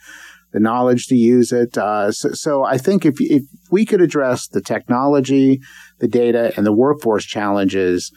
the 0.54 0.60
knowledge 0.60 1.06
to 1.08 1.16
use 1.16 1.52
it. 1.52 1.78
Uh, 1.78 2.12
so, 2.12 2.30
so, 2.34 2.64
I 2.64 2.80
think 2.80 3.06
if, 3.06 3.16
if 3.20 3.44
we 3.70 3.86
could 3.86 4.02
address 4.02 4.48
the 4.48 4.62
technology, 4.62 5.62
the 6.00 6.08
data, 6.08 6.52
and 6.58 6.66
the 6.66 6.74
workforce 6.74 7.26
challenges, 7.26 8.12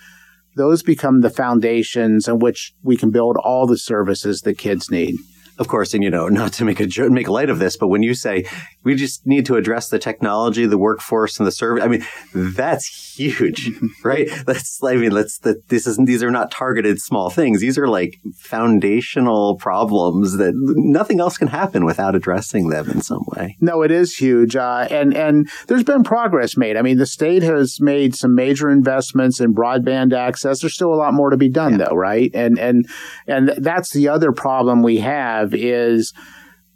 those 0.56 0.82
become 0.82 1.20
the 1.20 1.30
foundations 1.30 2.28
on 2.28 2.38
which 2.38 2.72
we 2.82 2.96
can 2.96 3.10
build 3.10 3.36
all 3.36 3.66
the 3.66 3.78
services 3.78 4.40
that 4.40 4.56
kids 4.56 4.90
need 4.90 5.16
of 5.58 5.68
course, 5.68 5.94
and 5.94 6.04
you 6.04 6.10
know, 6.10 6.28
not 6.28 6.52
to 6.54 6.64
make 6.64 6.80
a 6.80 7.10
make 7.10 7.28
light 7.28 7.50
of 7.50 7.58
this, 7.58 7.76
but 7.76 7.88
when 7.88 8.02
you 8.02 8.14
say 8.14 8.44
we 8.84 8.94
just 8.94 9.26
need 9.26 9.46
to 9.46 9.56
address 9.56 9.88
the 9.88 9.98
technology, 9.98 10.66
the 10.66 10.78
workforce, 10.78 11.38
and 11.38 11.46
the 11.46 11.52
service, 11.52 11.82
I 11.82 11.88
mean, 11.88 12.06
that's 12.32 13.16
huge, 13.16 13.70
right? 14.04 14.28
That's, 14.46 14.82
I 14.82 14.96
mean, 14.96 15.12
let's 15.12 15.38
that 15.40 15.68
this 15.68 15.86
isn't 15.86 16.06
these 16.06 16.22
are 16.22 16.30
not 16.30 16.50
targeted 16.50 17.00
small 17.00 17.30
things. 17.30 17.60
These 17.60 17.76
are 17.78 17.88
like 17.88 18.18
foundational 18.36 19.56
problems 19.56 20.36
that 20.36 20.52
nothing 20.54 21.20
else 21.20 21.36
can 21.36 21.48
happen 21.48 21.84
without 21.84 22.14
addressing 22.14 22.68
them 22.68 22.88
in 22.90 23.02
some 23.02 23.24
way. 23.36 23.56
No, 23.60 23.82
it 23.82 23.90
is 23.90 24.14
huge, 24.14 24.54
uh, 24.54 24.86
and 24.90 25.14
and 25.14 25.48
there's 25.66 25.84
been 25.84 26.04
progress 26.04 26.56
made. 26.56 26.76
I 26.76 26.82
mean, 26.82 26.98
the 26.98 27.06
state 27.06 27.42
has 27.42 27.80
made 27.80 28.14
some 28.14 28.34
major 28.34 28.70
investments 28.70 29.40
in 29.40 29.54
broadband 29.54 30.12
access. 30.12 30.60
There's 30.60 30.74
still 30.74 30.94
a 30.94 30.96
lot 30.96 31.14
more 31.14 31.30
to 31.30 31.36
be 31.36 31.48
done, 31.48 31.72
yeah. 31.72 31.86
though, 31.88 31.96
right? 31.96 32.30
And 32.32 32.58
and 32.58 32.88
and 33.26 33.48
that's 33.58 33.92
the 33.92 34.08
other 34.08 34.32
problem 34.32 34.82
we 34.82 34.98
have 34.98 35.47
have 35.52 35.60
is 35.60 36.12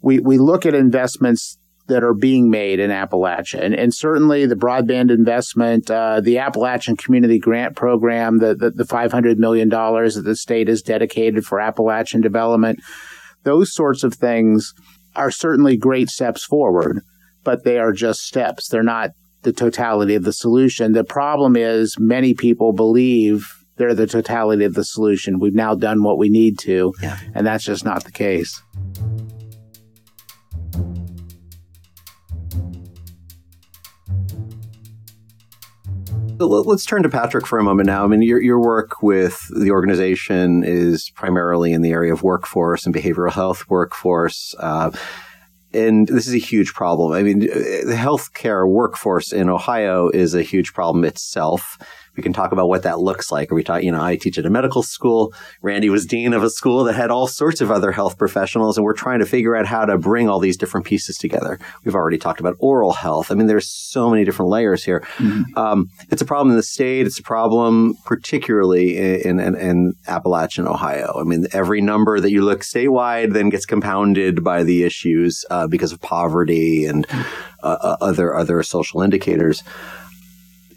we, 0.01 0.19
we 0.19 0.37
look 0.37 0.65
at 0.65 0.75
investments 0.75 1.57
that 1.87 2.03
are 2.03 2.13
being 2.13 2.49
made 2.49 2.79
in 2.79 2.91
Appalachia. 2.91 3.61
And, 3.61 3.73
and 3.73 3.93
certainly 3.93 4.45
the 4.45 4.55
broadband 4.55 5.11
investment, 5.11 5.91
uh, 5.91 6.21
the 6.21 6.37
Appalachian 6.37 6.95
Community 6.95 7.39
Grant 7.39 7.75
Program, 7.75 8.39
the, 8.39 8.55
the, 8.55 8.71
the 8.71 8.85
$500 8.85 9.37
million 9.37 9.69
that 9.69 10.23
the 10.23 10.35
state 10.35 10.69
has 10.69 10.81
dedicated 10.81 11.45
for 11.45 11.59
Appalachian 11.59 12.21
development, 12.21 12.79
those 13.43 13.73
sorts 13.73 14.03
of 14.03 14.13
things 14.13 14.73
are 15.15 15.31
certainly 15.31 15.75
great 15.75 16.09
steps 16.09 16.45
forward, 16.45 17.01
but 17.43 17.65
they 17.65 17.77
are 17.77 17.91
just 17.91 18.21
steps. 18.21 18.69
They're 18.69 18.81
not 18.81 19.11
the 19.41 19.53
totality 19.53 20.15
of 20.15 20.23
the 20.23 20.31
solution. 20.31 20.93
The 20.93 21.03
problem 21.03 21.57
is 21.57 21.97
many 21.99 22.33
people 22.33 22.71
believe 22.71 23.45
they're 23.75 23.93
the 23.93 24.07
totality 24.07 24.65
of 24.65 24.73
the 24.73 24.83
solution. 24.83 25.39
We've 25.39 25.55
now 25.55 25.75
done 25.75 26.03
what 26.03 26.17
we 26.17 26.29
need 26.29 26.59
to, 26.59 26.93
yeah. 27.01 27.19
and 27.33 27.45
that's 27.45 27.63
just 27.63 27.85
not 27.85 28.03
the 28.03 28.11
case. 28.11 28.61
let's 36.39 36.85
turn 36.85 37.03
to 37.03 37.09
Patrick 37.09 37.47
for 37.47 37.59
a 37.59 37.63
moment 37.63 37.87
now. 37.87 38.03
I 38.03 38.07
mean, 38.07 38.21
your, 38.21 38.41
your 38.41 38.59
work 38.59 39.01
with 39.01 39.39
the 39.49 39.71
organization 39.71 40.63
is 40.63 41.09
primarily 41.15 41.73
in 41.73 41.81
the 41.81 41.91
area 41.91 42.13
of 42.13 42.23
workforce 42.23 42.85
and 42.85 42.93
behavioral 42.93 43.31
health 43.31 43.69
workforce. 43.69 44.53
Uh, 44.59 44.91
and 45.73 46.07
this 46.07 46.27
is 46.27 46.33
a 46.33 46.39
huge 46.39 46.73
problem. 46.73 47.13
I 47.13 47.23
mean, 47.23 47.39
the 47.39 47.97
healthcare 47.97 48.69
workforce 48.69 49.31
in 49.31 49.49
Ohio 49.49 50.09
is 50.09 50.35
a 50.35 50.43
huge 50.43 50.73
problem 50.73 51.03
itself 51.03 51.77
we 52.15 52.21
can 52.21 52.33
talk 52.33 52.51
about 52.51 52.69
what 52.69 52.83
that 52.83 52.99
looks 52.99 53.31
like. 53.31 53.51
Are 53.51 53.55
we 53.55 53.63
talking, 53.63 53.85
you 53.85 53.91
know, 53.91 54.01
I 54.01 54.15
teach 54.15 54.37
at 54.37 54.45
a 54.45 54.49
medical 54.49 54.83
school. 54.83 55.33
Randy 55.61 55.89
was 55.89 56.05
dean 56.05 56.33
of 56.33 56.43
a 56.43 56.49
school 56.49 56.83
that 56.83 56.93
had 56.93 57.09
all 57.09 57.27
sorts 57.27 57.59
of 57.59 57.71
other 57.71 57.91
health 57.91 58.17
professionals, 58.17 58.77
and 58.77 58.85
we're 58.85 58.93
trying 58.93 59.19
to 59.19 59.25
figure 59.25 59.55
out 59.55 59.65
how 59.65 59.85
to 59.85 59.97
bring 59.97 60.29
all 60.29 60.39
these 60.39 60.57
different 60.57 60.85
pieces 60.85 61.17
together. 61.17 61.59
We've 61.83 61.95
already 61.95 62.19
talked 62.19 62.39
about 62.39 62.55
oral 62.59 62.93
health. 62.93 63.31
I 63.31 63.35
mean, 63.35 63.47
there's 63.47 63.69
so 63.69 64.09
many 64.09 64.23
different 64.25 64.51
layers 64.51 64.83
here. 64.83 65.01
Mm-hmm. 65.17 65.57
Um, 65.57 65.89
it's 66.09 66.21
a 66.21 66.25
problem 66.25 66.51
in 66.51 66.57
the 66.57 66.63
state. 66.63 67.07
It's 67.07 67.19
a 67.19 67.23
problem 67.23 67.95
particularly 68.05 68.97
in, 69.23 69.39
in, 69.39 69.55
in 69.55 69.93
Appalachian, 70.07 70.67
Ohio. 70.67 71.13
I 71.19 71.23
mean, 71.23 71.47
every 71.51 71.81
number 71.81 72.19
that 72.19 72.31
you 72.31 72.43
look 72.43 72.61
statewide 72.61 73.33
then 73.33 73.49
gets 73.49 73.65
compounded 73.65 74.43
by 74.43 74.63
the 74.63 74.83
issues 74.83 75.45
uh, 75.49 75.67
because 75.67 75.91
of 75.91 76.01
poverty 76.01 76.85
and 76.85 77.07
uh, 77.63 77.77
uh 77.81 77.97
other 78.01 78.35
other 78.35 78.61
social 78.61 79.01
indicators 79.01 79.63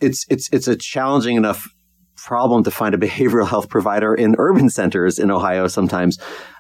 it's 0.00 0.24
it's 0.28 0.48
it's 0.52 0.68
a 0.68 0.76
challenging 0.76 1.36
enough 1.36 1.68
problem 2.16 2.64
to 2.64 2.70
find 2.70 2.94
a 2.94 2.98
behavioral 3.06 3.48
health 3.48 3.68
provider 3.68 4.14
in 4.14 4.34
urban 4.38 4.68
centers 4.68 5.18
in 5.18 5.30
Ohio 5.30 5.68
sometimes. 5.68 6.18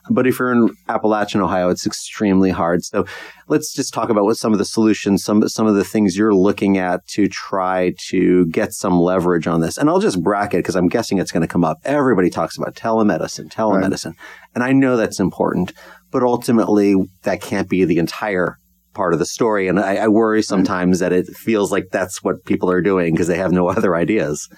But 0.08 0.26
if 0.26 0.38
you're 0.38 0.52
in 0.52 0.68
Appalachian 0.88 1.40
Ohio, 1.40 1.68
it's 1.68 1.84
extremely 1.84 2.50
hard. 2.50 2.84
So 2.84 3.06
let's 3.48 3.74
just 3.74 3.92
talk 3.92 4.08
about 4.08 4.22
what 4.22 4.36
some 4.36 4.52
of 4.52 4.58
the 4.60 4.64
solutions, 4.64 5.24
some 5.24 5.48
some 5.48 5.66
of 5.66 5.74
the 5.74 5.82
things 5.82 6.16
you're 6.16 6.34
looking 6.34 6.78
at 6.78 7.04
to 7.08 7.26
try 7.26 7.92
to 8.10 8.46
get 8.46 8.72
some 8.72 9.00
leverage 9.00 9.48
on 9.48 9.60
this. 9.60 9.76
And 9.76 9.90
I'll 9.90 9.98
just 9.98 10.22
bracket 10.22 10.60
because 10.60 10.76
I'm 10.76 10.88
guessing 10.88 11.18
it's 11.18 11.32
going 11.32 11.40
to 11.40 11.48
come 11.48 11.64
up. 11.64 11.78
Everybody 11.84 12.30
talks 12.30 12.56
about 12.56 12.76
telemedicine, 12.76 13.48
telemedicine. 13.48 14.06
Right. 14.06 14.16
And 14.54 14.62
I 14.62 14.70
know 14.70 14.96
that's 14.96 15.18
important, 15.18 15.72
but 16.12 16.22
ultimately 16.22 16.94
that 17.24 17.40
can't 17.40 17.68
be 17.68 17.84
the 17.84 17.98
entire 17.98 18.58
part 18.96 19.12
of 19.12 19.20
the 19.20 19.26
story. 19.26 19.68
And 19.68 19.78
I, 19.78 19.96
I 19.96 20.08
worry 20.08 20.42
sometimes 20.42 20.98
that 20.98 21.12
it 21.12 21.26
feels 21.28 21.70
like 21.70 21.90
that's 21.92 22.22
what 22.22 22.44
people 22.44 22.70
are 22.70 22.80
doing 22.80 23.14
because 23.14 23.28
they 23.28 23.36
have 23.36 23.52
no 23.52 23.68
other 23.76 23.94
ideas. 23.94 24.48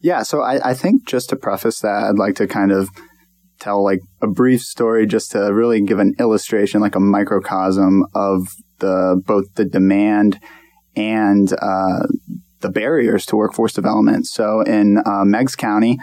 Yeah. 0.00 0.22
So 0.24 0.42
I, 0.42 0.70
I 0.70 0.74
think 0.74 1.06
just 1.06 1.30
to 1.30 1.36
preface 1.36 1.80
that, 1.80 2.04
I'd 2.04 2.18
like 2.18 2.34
to 2.34 2.46
kind 2.46 2.72
of 2.72 2.90
tell 3.58 3.82
like 3.82 4.00
a 4.20 4.26
brief 4.26 4.60
story 4.60 5.06
just 5.06 5.30
to 5.32 5.38
really 5.54 5.80
give 5.80 5.98
an 5.98 6.14
illustration, 6.18 6.82
like 6.82 6.94
a 6.94 7.00
microcosm 7.00 8.04
of 8.14 8.48
the 8.80 9.22
both 9.24 9.54
the 9.54 9.64
demand 9.64 10.38
and 10.94 11.52
uh, 11.54 12.06
the 12.60 12.68
barriers 12.70 13.24
to 13.26 13.36
workforce 13.36 13.72
development. 13.72 14.26
So 14.26 14.60
in 14.62 14.98
uh, 15.06 15.24
Meigs 15.24 15.56
County, 15.56 15.98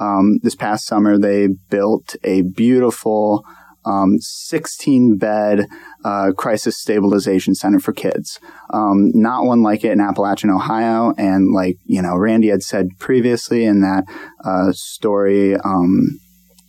um, 0.00 0.38
this 0.42 0.54
past 0.54 0.86
summer, 0.86 1.18
they 1.18 1.48
built 1.70 2.16
a 2.24 2.42
beautiful 2.42 3.44
um, 3.88 4.18
16 4.20 5.16
bed 5.16 5.66
uh, 6.04 6.32
crisis 6.36 6.76
stabilization 6.76 7.54
center 7.54 7.80
for 7.80 7.92
kids. 7.92 8.38
Um, 8.70 9.10
not 9.14 9.44
one 9.44 9.62
like 9.62 9.84
it 9.84 9.92
in 9.92 10.00
Appalachian, 10.00 10.50
Ohio. 10.50 11.14
And 11.16 11.52
like, 11.52 11.76
you 11.86 12.02
know, 12.02 12.16
Randy 12.16 12.48
had 12.48 12.62
said 12.62 12.88
previously 12.98 13.64
in 13.64 13.80
that 13.80 14.04
uh, 14.44 14.72
story 14.72 15.56
um, 15.56 16.20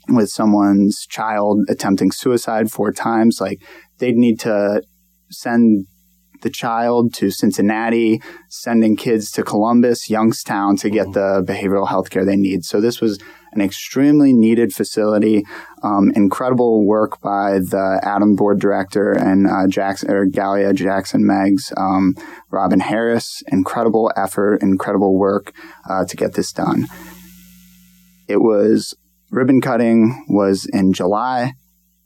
with 0.07 0.29
someone's 0.29 1.05
child 1.07 1.59
attempting 1.69 2.11
suicide 2.11 2.71
four 2.71 2.91
times, 2.91 3.39
like 3.41 3.61
they'd 3.99 4.15
need 4.15 4.39
to 4.41 4.81
send 5.29 5.85
the 6.41 6.49
child 6.49 7.13
to 7.13 7.29
Cincinnati, 7.29 8.21
sending 8.49 8.95
kids 8.95 9.29
to 9.31 9.43
Columbus, 9.43 10.09
Youngstown 10.09 10.77
to 10.77 10.89
get 10.89 11.07
mm-hmm. 11.07 11.43
the 11.45 11.53
behavioral 11.53 11.89
health 11.89 12.09
care 12.09 12.23
they 12.23 12.37
need. 12.37 12.63
So 12.63 12.79
this 12.79 13.01
was 13.01 13.19
an 13.51 13.61
extremely 13.61 14.33
needed 14.33 14.73
facility. 14.73 15.45
Um, 15.83 16.11
incredible 16.15 16.85
work 16.85 17.21
by 17.21 17.59
the 17.59 18.01
ADAMH 18.03 18.37
board 18.37 18.59
director 18.59 19.11
and 19.11 19.47
uh, 19.47 19.67
Jackson 19.67 20.11
or 20.11 20.25
Gallia 20.25 20.73
Jackson 20.73 21.25
Meigs, 21.25 21.71
um, 21.77 22.15
Robin 22.51 22.79
Harris. 22.79 23.41
Incredible 23.47 24.11
effort, 24.15 24.61
incredible 24.61 25.17
work 25.17 25.53
uh, 25.89 26.05
to 26.05 26.17
get 26.17 26.33
this 26.33 26.51
done. 26.51 26.87
It 28.27 28.41
was 28.41 28.95
ribbon 29.31 29.61
cutting 29.61 30.25
was 30.27 30.67
in 30.71 30.93
July 30.93 31.53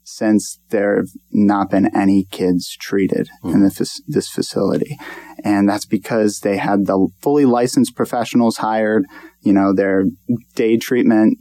since 0.04 0.60
there 0.68 0.96
have 0.96 1.08
not 1.32 1.70
been 1.70 1.94
any 1.96 2.24
kids 2.30 2.76
treated 2.78 3.28
mm. 3.42 3.54
in 3.54 3.60
the, 3.60 3.90
this 4.06 4.28
facility. 4.28 4.96
And 5.42 5.68
that's 5.68 5.86
because 5.86 6.40
they 6.40 6.58
had 6.58 6.86
the 6.86 7.08
fully 7.20 7.44
licensed 7.44 7.96
professionals 7.96 8.58
hired, 8.58 9.06
you 9.44 9.52
know, 9.52 9.72
their 9.72 10.04
day 10.54 10.76
treatment 10.76 11.38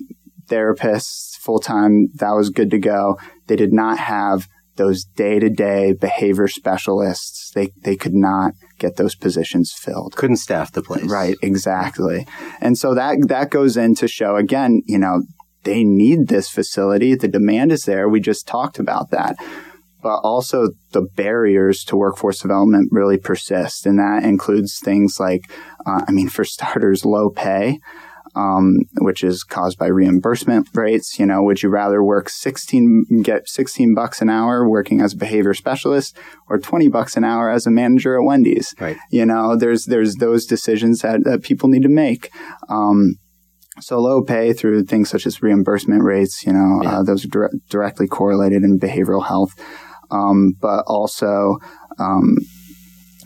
therapists 0.48 1.38
full 1.38 1.60
time. 1.60 2.08
That 2.16 2.32
was 2.32 2.50
good 2.50 2.72
to 2.72 2.80
go. 2.80 3.18
They 3.48 3.56
did 3.56 3.74
not 3.74 3.98
have 3.98 4.48
those 4.76 5.04
day 5.04 5.40
to 5.40 5.50
day 5.50 5.94
behavior 5.94 6.48
specialists. 6.48 7.52
They, 7.54 7.70
they 7.84 7.96
could 7.96 8.14
not 8.14 8.54
get 8.80 8.96
those 8.96 9.16
positions 9.16 9.72
filled. 9.72 10.16
Couldn't 10.16 10.38
staff 10.38 10.72
the 10.72 10.82
place. 10.82 11.06
Right, 11.06 11.36
exactly. 11.42 12.28
And 12.60 12.78
so 12.78 12.96
that, 12.96 13.28
that 13.28 13.52
goes 13.52 13.78
in 13.78 13.96
to 13.96 14.08
show 14.08 14.36
again, 14.36 14.82
you 14.86 14.98
know, 14.98 15.24
they 15.64 15.84
need 15.84 16.28
this 16.28 16.50
facility. 16.50 17.16
The 17.16 17.28
demand 17.28 17.72
is 17.72 17.84
there. 17.84 18.10
We 18.10 18.20
just 18.20 18.48
talked 18.48 18.80
about 18.80 19.12
that. 19.12 19.36
But 20.04 20.18
also 20.18 20.70
the 20.92 21.08
barriers 21.16 21.84
to 21.86 21.96
workforce 21.96 22.42
development 22.42 22.90
really 22.92 23.18
persist. 23.18 23.86
And 23.86 23.98
that 23.98 24.24
includes 24.24 24.80
things 24.80 25.20
like, 25.20 25.50
uh, 25.86 26.02
I 26.08 26.12
mean, 26.12 26.30
for 26.30 26.44
starters, 26.44 27.06
low 27.06 27.30
pay. 27.30 27.80
Um, 28.36 28.86
which 28.98 29.24
is 29.24 29.44
caused 29.44 29.78
by 29.78 29.86
reimbursement 29.86 30.68
rates. 30.74 31.20
You 31.20 31.28
know, 31.28 31.44
would 31.44 31.62
you 31.62 31.70
rather 31.70 32.04
work 32.04 32.30
16, 32.30 33.22
get 33.22 33.48
16 33.48 33.94
bucks 33.94 34.24
an 34.24 34.30
hour 34.32 34.68
working 34.68 35.02
as 35.02 35.14
a 35.14 35.18
behavior 35.18 35.54
specialist 35.54 36.18
or 36.50 36.58
20 36.58 36.88
bucks 36.88 37.16
an 37.16 37.24
hour 37.24 37.52
as 37.52 37.68
a 37.68 37.70
manager 37.70 38.20
at 38.20 38.26
Wendy's? 38.26 38.74
Right. 38.80 38.98
You 39.12 39.28
know, 39.28 39.56
there's, 39.56 39.86
there's 39.86 40.16
those 40.16 40.48
decisions 40.48 41.02
that, 41.02 41.26
that 41.26 41.44
people 41.44 41.70
need 41.70 41.84
to 41.84 41.90
make. 41.90 42.32
Um, 42.70 43.18
so 43.80 44.00
low 44.00 44.22
pay 44.22 44.54
through 44.54 44.84
things 44.86 45.10
such 45.10 45.26
as 45.26 45.42
reimbursement 45.42 46.04
rates, 46.04 46.46
you 46.46 46.54
know, 46.54 46.82
yeah. 46.84 47.00
uh, 47.00 47.04
those 47.04 47.26
are 47.26 47.30
dire- 47.30 47.52
directly 47.70 48.08
correlated 48.08 48.64
in 48.64 48.80
behavioral 48.80 49.26
health, 49.26 49.52
um, 50.14 50.56
but 50.62 50.84
also, 50.86 51.58
um, 51.98 52.38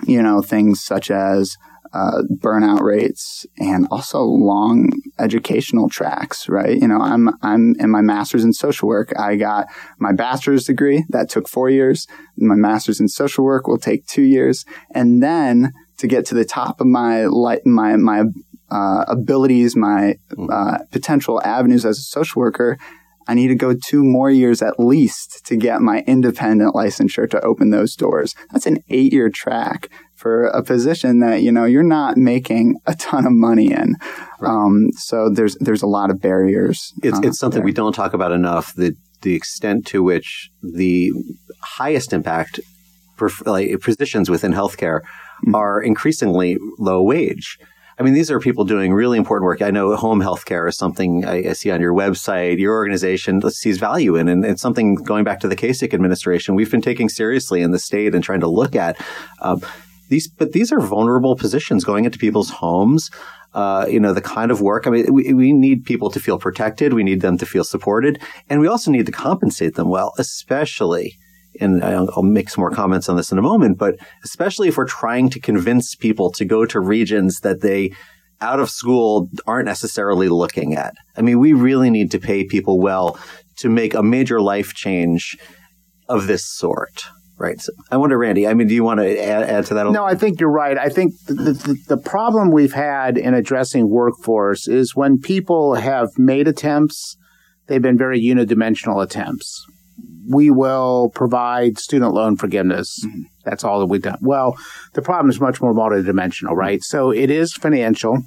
you 0.06 0.22
know, 0.24 0.42
things 0.42 0.82
such 0.82 1.12
as 1.12 1.58
uh, 1.94 2.22
burnout 2.36 2.82
rates 2.82 3.46
and 3.58 3.88
also 3.92 4.22
long 4.22 4.92
educational 5.20 5.90
tracks, 5.90 6.50
right? 6.50 6.78
You 6.80 6.88
know, 6.88 7.00
I'm 7.02 7.30
I'm 7.42 7.76
in 7.80 7.90
my 7.90 8.02
master's 8.02 8.44
in 8.44 8.54
social 8.54 8.88
work. 8.88 9.14
I 9.18 9.36
got 9.36 9.68
my 10.00 10.14
bachelor's 10.14 10.66
degree 10.66 11.06
that 11.10 11.30
took 11.30 11.48
four 11.48 11.70
years. 11.70 12.08
My 12.38 12.56
master's 12.56 13.00
in 13.00 13.08
social 13.08 13.44
work 13.44 13.68
will 13.68 13.78
take 13.78 14.06
two 14.06 14.24
years, 14.24 14.66
and 14.92 15.24
then 15.24 15.74
to 15.98 16.08
get 16.08 16.26
to 16.28 16.36
the 16.36 16.46
top 16.46 16.82
of 16.82 16.88
my 16.88 17.26
light, 17.26 17.66
my 17.66 17.96
my 17.96 18.24
uh, 18.70 19.06
abilities, 19.08 19.76
my 19.76 20.16
uh, 20.52 20.80
potential 20.92 21.42
avenues 21.44 21.86
as 21.86 21.98
a 21.98 22.02
social 22.02 22.42
worker, 22.42 22.78
I 23.28 23.34
need 23.34 23.50
to 23.50 23.56
go 23.56 23.74
two 23.74 24.04
more 24.04 24.32
years 24.32 24.62
at 24.62 24.80
least 24.80 25.46
to 25.46 25.56
get 25.56 25.82
my 25.82 26.04
independent 26.08 26.74
licensure 26.74 27.30
to 27.30 27.42
open 27.42 27.70
those 27.70 27.96
doors. 27.96 28.36
That's 28.52 28.66
an 28.66 28.84
eight 28.90 29.14
year 29.14 29.30
track 29.30 29.90
for 30.16 30.46
a 30.48 30.64
position 30.64 31.20
that, 31.20 31.42
you 31.44 31.52
know, 31.52 31.66
you're 31.66 31.84
not 31.84 32.18
making 32.18 32.80
a 32.86 32.96
ton 32.96 33.26
of 33.26 33.34
money 33.34 33.72
in. 33.72 33.96
Right. 34.40 34.50
Um, 34.50 34.90
so 34.94 35.30
there's, 35.30 35.56
there's 35.60 35.84
a 35.84 35.88
lot 35.88 36.10
of 36.10 36.20
barriers. 36.22 36.94
It's, 37.04 37.18
uh, 37.18 37.22
it's 37.24 37.38
something 37.38 37.60
there. 37.60 37.66
we 37.66 37.74
don't 37.74 37.94
talk 37.94 38.14
about 38.14 38.32
enough, 38.32 38.74
the, 38.74 38.96
the 39.22 39.36
extent 39.36 39.86
to 39.88 40.02
which 40.02 40.50
the 40.64 41.12
highest 41.62 42.14
impact 42.14 42.60
for, 43.16 43.30
like, 43.46 43.80
positions 43.82 44.30
within 44.30 44.54
healthcare 44.54 45.02
mm-hmm. 45.02 45.56
are 45.56 45.82
increasingly 45.82 46.58
low 46.80 47.02
wage. 47.02 47.60
I 48.00 48.04
mean, 48.04 48.14
these 48.14 48.30
are 48.30 48.40
people 48.40 48.64
doing 48.64 48.94
really 48.94 49.18
important 49.18 49.46
work. 49.46 49.62
I 49.62 49.72
know 49.72 49.96
home 49.96 50.22
health 50.22 50.46
care 50.46 50.68
is 50.68 50.78
something 50.78 51.26
I, 51.26 51.50
I 51.50 51.54
see 51.54 51.72
on 51.72 51.82
your 51.82 51.94
website, 51.94 52.60
your 52.60 52.76
organization 52.76 53.42
sees 53.50 53.80
value 53.80 54.16
in, 54.16 54.28
and 54.28 54.46
it's 54.46 54.62
something 54.62 54.96
going 54.96 55.24
back 55.24 55.40
to 55.40 55.48
the 55.48 55.56
Kasich 55.56 55.94
administration 55.94 56.54
we've 56.54 56.70
been 56.70 56.82
taking 56.82 57.10
seriously 57.10 57.62
in 57.62 57.72
the 57.72 57.80
state 57.80 58.14
and 58.14 58.24
trying 58.24 58.42
to 58.42 58.48
look 58.48 58.76
at. 58.76 58.98
Um, 59.42 59.62
these, 60.10 60.28
but 60.28 60.52
these 60.52 60.72
are 60.72 60.80
vulnerable 60.80 61.36
positions 61.36 61.84
going 61.84 62.06
into 62.06 62.20
people's 62.20 62.50
homes. 62.50 63.10
Uh, 63.54 63.88
you 63.90 64.00
know, 64.00 64.14
the 64.14 64.22
kind 64.22 64.52
of 64.52 64.62
work. 64.62 64.86
I 64.86 64.92
mean, 64.92 65.12
we, 65.12 65.34
we 65.34 65.52
need 65.52 65.84
people 65.84 66.12
to 66.12 66.20
feel 66.20 66.38
protected. 66.38 66.94
We 66.94 67.04
need 67.04 67.22
them 67.22 67.40
to 67.40 67.46
feel 67.46 67.64
supported. 67.64 68.22
And 68.50 68.60
we 68.60 68.68
also 68.68 68.92
need 68.92 69.08
to 69.08 69.12
compensate 69.12 69.74
them 69.74 69.90
well, 69.90 70.14
especially 70.20 71.18
and 71.60 71.84
I'll, 71.84 72.24
make 72.24 72.50
some 72.50 72.62
more 72.62 72.72
comments 72.72 73.10
on 73.10 73.16
this 73.16 73.32
in 73.32 73.38
a 73.38 73.42
moment, 73.42 73.78
but 73.78 73.96
especially 74.24 74.68
if 74.68 74.78
we're 74.78 74.86
trying 74.86 75.30
to 75.32 75.40
convince 75.40 75.96
people 75.96 76.32
to 76.34 76.46
go 76.46 76.66
to 76.66 76.80
regions 76.80 77.40
that 77.42 77.62
they 77.62 77.92
out 78.42 78.60
of 78.60 78.70
school 78.70 79.30
aren't 79.46 79.66
necessarily 79.66 80.30
looking 80.30 80.76
at. 80.76 80.94
I 81.16 81.22
mean, 81.22 81.40
we 81.40 81.54
really 81.54 81.90
need 81.90 82.12
to 82.12 82.20
pay 82.20 82.44
people 82.44 82.80
well 82.80 83.20
to 83.58 83.70
make 83.70 83.94
a 83.94 84.04
major 84.04 84.40
life 84.40 84.74
change 84.74 85.36
of 86.08 86.28
this 86.28 86.46
sort. 86.46 87.06
Right. 87.40 87.62
So 87.62 87.72
I 87.92 87.98
wonder, 87.98 88.18
Randy, 88.18 88.48
I 88.48 88.56
mean, 88.56 88.68
do 88.68 88.74
you 88.74 88.84
want 88.84 89.00
to 89.00 89.24
add, 89.24 89.44
add 89.44 89.66
to 89.68 89.76
that? 89.76 89.92
no, 89.92 90.04
I 90.04 90.16
think 90.16 90.40
you're 90.40 90.52
right. 90.52 90.76
I 90.76 90.90
think 90.90 91.14
the, 91.26 91.34
the, 91.34 91.78
the 91.90 91.98
problem 91.98 92.52
we've 92.52 92.74
had 92.74 93.16
in 93.16 93.36
addressing 93.36 93.90
workforce 93.90 94.68
is 94.68 94.96
when 94.96 95.20
people 95.20 95.76
have 95.76 96.10
made 96.18 96.48
attempts, 96.48 97.16
they've 97.68 97.82
been 97.82 97.98
very 97.98 98.20
unidimensional 98.20 99.04
attempts. 99.04 99.64
We 100.30 100.52
will 100.52 101.10
provide 101.16 101.78
student 101.78 102.14
loan 102.14 102.36
forgiveness. 102.36 103.04
Mm-hmm. 103.06 103.22
That's 103.46 103.64
all 103.64 103.80
that 103.80 103.86
we've 103.86 104.02
done. 104.02 104.20
Well, 104.22 104.58
the 104.94 105.02
problem 105.02 105.30
is 105.30 105.40
much 105.40 105.62
more 105.62 105.74
multidimensional, 105.74 106.52
right? 106.52 106.84
So 106.84 107.12
it 107.12 107.30
is 107.30 107.54
financial 107.54 108.20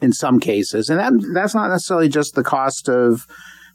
in 0.00 0.12
some 0.12 0.40
cases, 0.40 0.88
and 0.88 0.98
that 0.98 1.12
that's 1.34 1.54
not 1.54 1.68
necessarily 1.68 2.08
just 2.08 2.34
the 2.34 2.44
cost 2.44 2.88
of 2.88 3.26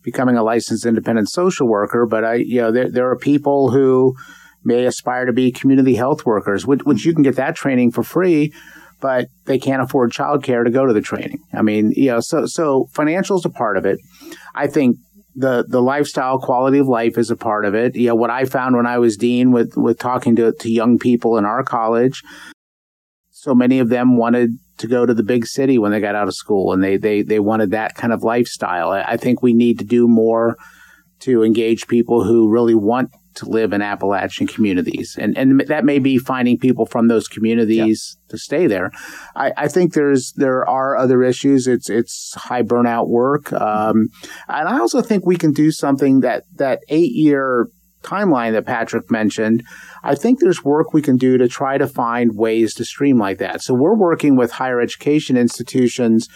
becoming 0.04 0.38
a 0.38 0.44
licensed 0.44 0.86
independent 0.86 1.30
social 1.30 1.68
worker, 1.68 2.06
but 2.06 2.24
I, 2.24 2.36
you 2.36 2.62
know, 2.62 2.72
there 2.72 2.90
there 2.90 3.10
are 3.10 3.18
people 3.18 3.72
who 3.72 4.16
may 4.64 4.86
aspire 4.86 5.26
to 5.26 5.34
be 5.34 5.52
community 5.52 5.96
health 5.96 6.26
workers, 6.26 6.66
which, 6.66 6.84
which 6.84 7.06
you 7.06 7.14
can 7.14 7.24
get 7.24 7.36
that 7.36 7.56
training 7.56 7.92
for 7.92 8.04
free, 8.04 8.54
but 9.00 9.28
they 9.46 9.58
can't 9.58 9.82
afford 9.82 10.12
childcare 10.12 10.64
to 10.64 10.70
go 10.70 10.86
to 10.86 10.94
the 10.94 11.02
training. 11.02 11.40
I 11.54 11.62
mean, 11.62 11.92
you 11.96 12.12
know, 12.12 12.20
so 12.20 12.46
so 12.46 12.88
financial 12.92 13.38
is 13.38 13.46
a 13.46 13.50
part 13.50 13.78
of 13.78 13.86
it. 13.86 14.00
I 14.54 14.68
think 14.68 14.98
the 15.36 15.66
the 15.68 15.82
lifestyle 15.82 16.40
quality 16.40 16.80
of 16.80 16.88
life 16.88 17.18
is 17.18 17.32
a 17.32 17.36
part 17.36 17.66
of 17.66 17.74
it. 17.76 17.96
You 17.96 18.08
know, 18.08 18.16
what 18.16 18.30
I 18.30 18.46
found 18.46 18.76
when 18.76 18.86
I 18.86 18.98
was 18.98 19.18
dean 19.18 19.52
with 19.52 19.76
with 19.76 20.00
talking 20.00 20.36
to 20.38 20.52
to 20.52 20.72
young 20.72 21.00
people 21.00 21.38
in 21.38 21.46
our 21.46 21.64
college, 21.64 22.22
so 23.30 23.56
many 23.56 23.80
of 23.80 23.90
them 23.90 24.18
wanted 24.18 24.52
to 24.78 24.88
go 24.88 25.06
to 25.06 25.14
the 25.14 25.24
big 25.24 25.46
city 25.46 25.78
when 25.78 25.92
they 25.92 26.00
got 26.00 26.16
out 26.16 26.28
of 26.28 26.36
school, 26.36 26.74
and 26.74 26.84
they 26.84 26.98
they 26.98 27.22
they 27.22 27.40
wanted 27.40 27.72
that 27.72 27.96
kind 27.96 28.14
of 28.14 28.24
lifestyle. 28.24 28.92
I 28.92 29.18
think 29.18 29.42
we 29.42 29.54
need 29.54 29.80
to 29.80 29.86
do 29.86 30.08
more 30.08 30.58
to 31.20 31.44
engage 31.44 31.88
people 31.88 32.24
who 32.24 32.50
really 32.50 32.76
want 32.76 33.12
to 33.36 33.46
live 33.46 33.74
in 33.74 33.82
Appalachian 33.82 34.48
communities. 34.48 35.16
And, 35.20 35.38
and 35.38 35.62
that 35.68 35.86
may 35.86 36.00
be 36.00 36.18
finding 36.18 36.58
people 36.58 36.86
from 36.86 37.08
those 37.08 37.28
communities 37.28 38.18
yeah. 38.18 38.32
to 38.32 38.38
stay 38.38 38.68
there. 38.68 38.92
I, 39.36 39.52
I, 39.58 39.68
think 39.68 39.94
there's, 39.94 40.34
there 40.36 40.68
are 40.68 40.98
other 40.98 41.24
issues. 41.24 41.68
It's, 41.68 41.90
it's 41.90 42.34
high 42.36 42.64
burnout 42.64 43.08
work. 43.08 43.52
Um, 43.54 44.10
and 44.48 44.68
I 44.68 44.80
also 44.80 45.02
think 45.02 45.26
we 45.26 45.38
can 45.38 45.52
do 45.52 45.72
something 45.72 46.20
that, 46.22 46.44
that 46.56 46.80
eight 46.90 47.12
year 47.14 47.68
timeline 48.02 48.54
that 48.54 48.66
Patrick 48.66 49.10
mentioned. 49.12 49.64
I 50.04 50.16
think 50.16 50.40
there's 50.40 50.64
work 50.64 50.94
we 50.94 51.02
can 51.02 51.18
do 51.18 51.38
to 51.38 51.48
try 51.48 51.78
to 51.78 51.88
find 51.88 52.36
ways 52.36 52.74
to 52.76 52.86
streamline 52.86 53.38
that. 53.38 53.62
So 53.62 53.74
we're 53.74 53.98
working 53.98 54.36
with 54.36 54.54
higher 54.54 54.82
education 54.82 55.38
institutions 55.38 56.28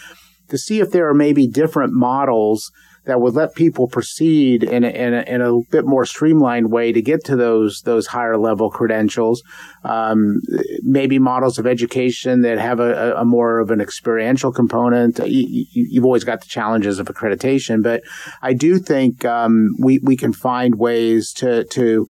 to 0.49 0.57
see 0.57 0.79
if 0.79 0.91
there 0.91 1.09
are 1.09 1.13
maybe 1.13 1.47
different 1.47 1.93
models 1.93 2.71
that 3.05 3.21
would 3.21 3.33
let 3.33 3.55
people 3.55 3.87
proceed 3.87 4.63
in 4.63 4.83
a, 4.83 4.89
in 4.89 5.13
a, 5.13 5.21
in 5.21 5.41
a 5.41 5.59
bit 5.69 5.85
more 5.85 6.05
streamlined 6.05 6.71
way 6.71 6.91
to 6.91 7.01
get 7.01 7.23
to 7.25 7.35
those 7.35 7.81
those 7.81 8.07
higher 8.07 8.37
level 8.37 8.69
credentials. 8.69 9.43
Um, 9.83 10.41
maybe 10.81 11.19
models 11.19 11.59
of 11.59 11.67
education 11.67 12.41
that 12.41 12.57
have 12.57 12.79
a, 12.79 13.15
a, 13.15 13.25
more 13.25 13.59
of 13.59 13.71
an 13.71 13.79
experiential 13.79 14.51
component. 14.51 15.19
You, 15.25 15.99
have 15.99 16.05
always 16.05 16.23
got 16.23 16.41
the 16.41 16.47
challenges 16.47 16.99
of 16.99 17.07
accreditation, 17.07 17.83
but 17.83 18.01
I 18.41 18.53
do 18.53 18.79
think 18.79 19.23
um, 19.23 19.69
we 19.79 19.99
we 20.03 20.17
can 20.17 20.33
find 20.33 20.75
ways 20.75 21.31
to 21.33 21.63
to 21.65 22.07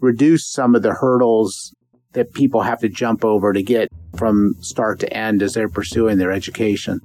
reduce 0.00 0.50
some 0.50 0.74
of 0.74 0.82
the 0.82 0.94
hurdles 0.94 1.74
that 2.12 2.32
people 2.32 2.62
have 2.62 2.80
to 2.80 2.88
jump 2.88 3.24
over 3.24 3.52
to 3.52 3.62
get 3.62 3.88
from 4.16 4.54
start 4.60 4.98
to 5.00 5.12
end 5.12 5.42
as 5.42 5.54
they're 5.54 5.68
pursuing 5.68 6.18
their 6.18 6.32
education. 6.32 7.00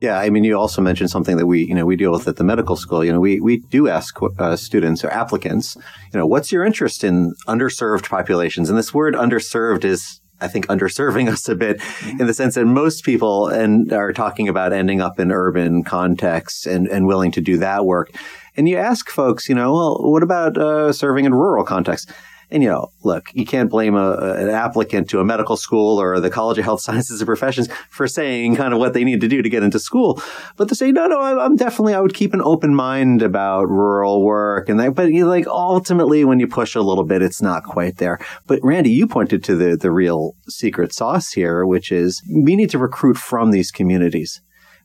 Yeah, 0.00 0.18
I 0.18 0.30
mean, 0.30 0.44
you 0.44 0.56
also 0.56 0.80
mentioned 0.80 1.10
something 1.10 1.36
that 1.38 1.46
we, 1.46 1.64
you 1.64 1.74
know, 1.74 1.84
we 1.84 1.96
deal 1.96 2.12
with 2.12 2.28
at 2.28 2.36
the 2.36 2.44
medical 2.44 2.76
school. 2.76 3.04
You 3.04 3.12
know, 3.12 3.20
we 3.20 3.40
we 3.40 3.58
do 3.58 3.88
ask 3.88 4.16
uh, 4.38 4.56
students 4.56 5.04
or 5.04 5.10
applicants, 5.10 5.76
you 6.12 6.18
know, 6.18 6.26
what's 6.26 6.52
your 6.52 6.64
interest 6.64 7.02
in 7.02 7.34
underserved 7.48 8.08
populations? 8.08 8.68
And 8.68 8.78
this 8.78 8.94
word 8.94 9.14
underserved 9.14 9.84
is 9.84 10.20
I 10.40 10.48
think 10.48 10.66
underserving 10.68 11.28
us 11.32 11.48
a 11.48 11.56
bit 11.56 11.80
in 12.06 12.26
the 12.26 12.34
sense 12.34 12.54
that 12.54 12.64
most 12.64 13.04
people 13.04 13.48
and 13.48 13.92
are 13.92 14.12
talking 14.12 14.48
about 14.48 14.72
ending 14.72 15.00
up 15.00 15.18
in 15.18 15.32
urban 15.32 15.82
contexts 15.82 16.66
and, 16.66 16.86
and 16.88 17.06
willing 17.06 17.32
to 17.32 17.40
do 17.40 17.58
that 17.58 17.84
work. 17.84 18.10
And 18.56 18.68
you 18.68 18.76
ask 18.76 19.08
folks, 19.08 19.48
you 19.48 19.54
know, 19.54 19.72
well, 19.72 19.98
what 20.00 20.22
about 20.22 20.56
uh, 20.56 20.92
serving 20.92 21.24
in 21.24 21.34
rural 21.34 21.64
contexts? 21.64 22.12
And, 22.50 22.62
you 22.62 22.68
know, 22.68 22.88
look, 23.02 23.30
you 23.34 23.44
can't 23.44 23.70
blame 23.70 23.94
a, 23.94 24.12
an 24.12 24.48
applicant 24.48 25.10
to 25.10 25.20
a 25.20 25.24
medical 25.24 25.56
school 25.56 26.00
or 26.00 26.18
the 26.18 26.30
College 26.30 26.58
of 26.58 26.64
Health 26.64 26.80
Sciences 26.82 27.20
and 27.20 27.26
Professions 27.26 27.68
for 27.90 28.06
saying 28.06 28.56
kind 28.56 28.72
of 28.72 28.78
what 28.78 28.94
they 28.94 29.04
need 29.04 29.20
to 29.20 29.28
do 29.28 29.42
to 29.42 29.48
get 29.48 29.62
into 29.62 29.78
school. 29.78 30.22
But 30.56 30.68
to 30.68 30.74
say, 30.74 30.90
no, 30.90 31.06
no, 31.06 31.20
I'm 31.20 31.56
definitely, 31.56 31.94
I 31.94 32.00
would 32.00 32.14
keep 32.14 32.32
an 32.32 32.42
open 32.42 32.74
mind 32.74 33.22
about 33.22 33.68
rural 33.68 34.24
work 34.24 34.68
and 34.68 34.80
that. 34.80 34.94
But 34.94 35.12
you 35.12 35.26
like 35.26 35.46
ultimately, 35.46 36.24
when 36.24 36.40
you 36.40 36.46
push 36.46 36.74
a 36.74 36.80
little 36.80 37.04
bit, 37.04 37.22
it's 37.22 37.42
not 37.42 37.64
quite 37.64 37.98
there. 37.98 38.18
But 38.46 38.60
Randy, 38.62 38.90
you 38.90 39.06
pointed 39.06 39.44
to 39.44 39.56
the, 39.56 39.76
the 39.76 39.90
real 39.90 40.34
secret 40.48 40.94
sauce 40.94 41.32
here, 41.32 41.66
which 41.66 41.92
is 41.92 42.22
we 42.32 42.56
need 42.56 42.70
to 42.70 42.78
recruit 42.78 43.18
from 43.18 43.50
these 43.50 43.70
communities. 43.70 44.40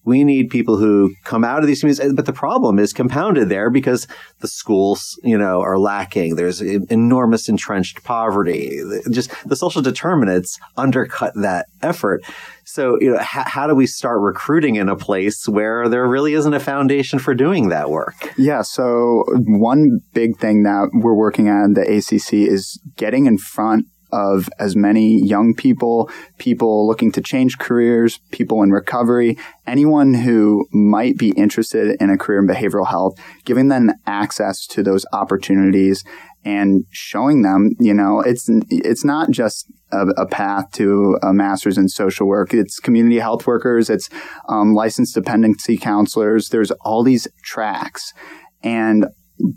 We 0.06 0.24
need 0.24 0.50
people 0.50 0.78
who 0.78 1.14
come 1.24 1.44
out 1.44 1.62
of 1.62 1.68
these 1.68 1.82
communities. 1.82 2.14
But 2.14 2.26
the 2.26 2.34
problem 2.34 2.80
is 2.80 2.94
compounded 2.94 3.50
there 3.50 3.70
because 3.70 4.08
the 4.40 4.48
schools, 4.48 5.20
you 5.24 5.38
know, 5.38 5.62
are 5.62 5.78
lacking. 5.78 6.36
There's 6.36 6.62
enormous 6.62 7.48
entrenched 7.48 8.04
poverty. 8.04 8.82
Just 9.12 9.32
the 9.48 9.56
social 9.56 9.82
determinants 9.82 10.60
undercut 10.78 11.34
that 11.36 11.68
effort. 11.82 12.24
So, 12.66 12.98
you 13.00 13.12
know, 13.12 13.20
h- 13.20 13.28
how 13.28 13.68
do 13.68 13.76
we 13.76 13.86
start 13.86 14.22
recruiting 14.22 14.76
in 14.76 14.90
a 14.90 14.96
place 14.96 15.48
where 15.48 15.90
there 15.90 16.08
really 16.08 16.34
isn't 16.34 16.54
a 16.54 16.60
foundation 16.60 17.20
for 17.20 17.34
doing 17.34 17.70
that 17.70 17.90
work? 17.90 18.34
Yeah. 18.38 18.62
So, 18.62 19.24
one 19.28 20.00
big 20.14 20.38
thing 20.38 20.64
that 20.64 20.90
we're 20.94 21.16
working 21.16 21.50
on 21.50 21.74
the 21.74 21.82
ACC 21.82 22.50
is 22.50 22.80
getting 22.96 23.26
in 23.26 23.38
front 23.38 23.86
of 24.14 24.48
as 24.60 24.76
many 24.76 25.20
young 25.22 25.56
people, 25.56 26.10
people 26.38 26.88
looking 26.88 27.12
to 27.12 27.22
change 27.22 27.58
careers, 27.58 28.20
people 28.32 28.62
in 28.62 28.70
recovery, 28.70 29.38
anyone 29.66 30.14
who 30.14 30.68
might 30.72 31.18
be 31.18 31.30
interested 31.32 31.98
in 32.00 32.10
a 32.10 32.18
career 32.18 32.40
in 32.40 32.48
behavioral 32.48 32.88
health, 32.88 33.18
giving 33.44 33.70
them 33.70 33.92
access 34.06 34.68
to 34.68 34.84
those 34.84 35.06
opportunities 35.12 36.04
and 36.46 36.86
showing 36.92 37.42
them, 37.42 37.72
you 37.80 37.94
know, 37.94 38.20
it's 38.20 38.50
it's 38.70 39.06
not 39.06 39.32
just 39.32 39.72
a, 39.92 40.08
a, 40.18 40.26
path 40.26 40.72
to 40.74 41.18
a 41.24 41.34
master's 41.34 41.78
in 41.78 41.88
social 41.88 42.28
work. 42.28 42.54
It's 42.54 42.80
community 42.80 43.20
health 43.20 43.48
workers. 43.48 43.90
It's 43.90 44.10
um, 44.50 44.74
licensed 44.74 45.16
dependency 45.16 45.78
counselors. 45.78 46.50
There's 46.50 46.72
all 46.82 47.04
these 47.04 47.28
tracks, 47.44 48.14
and 48.62 49.08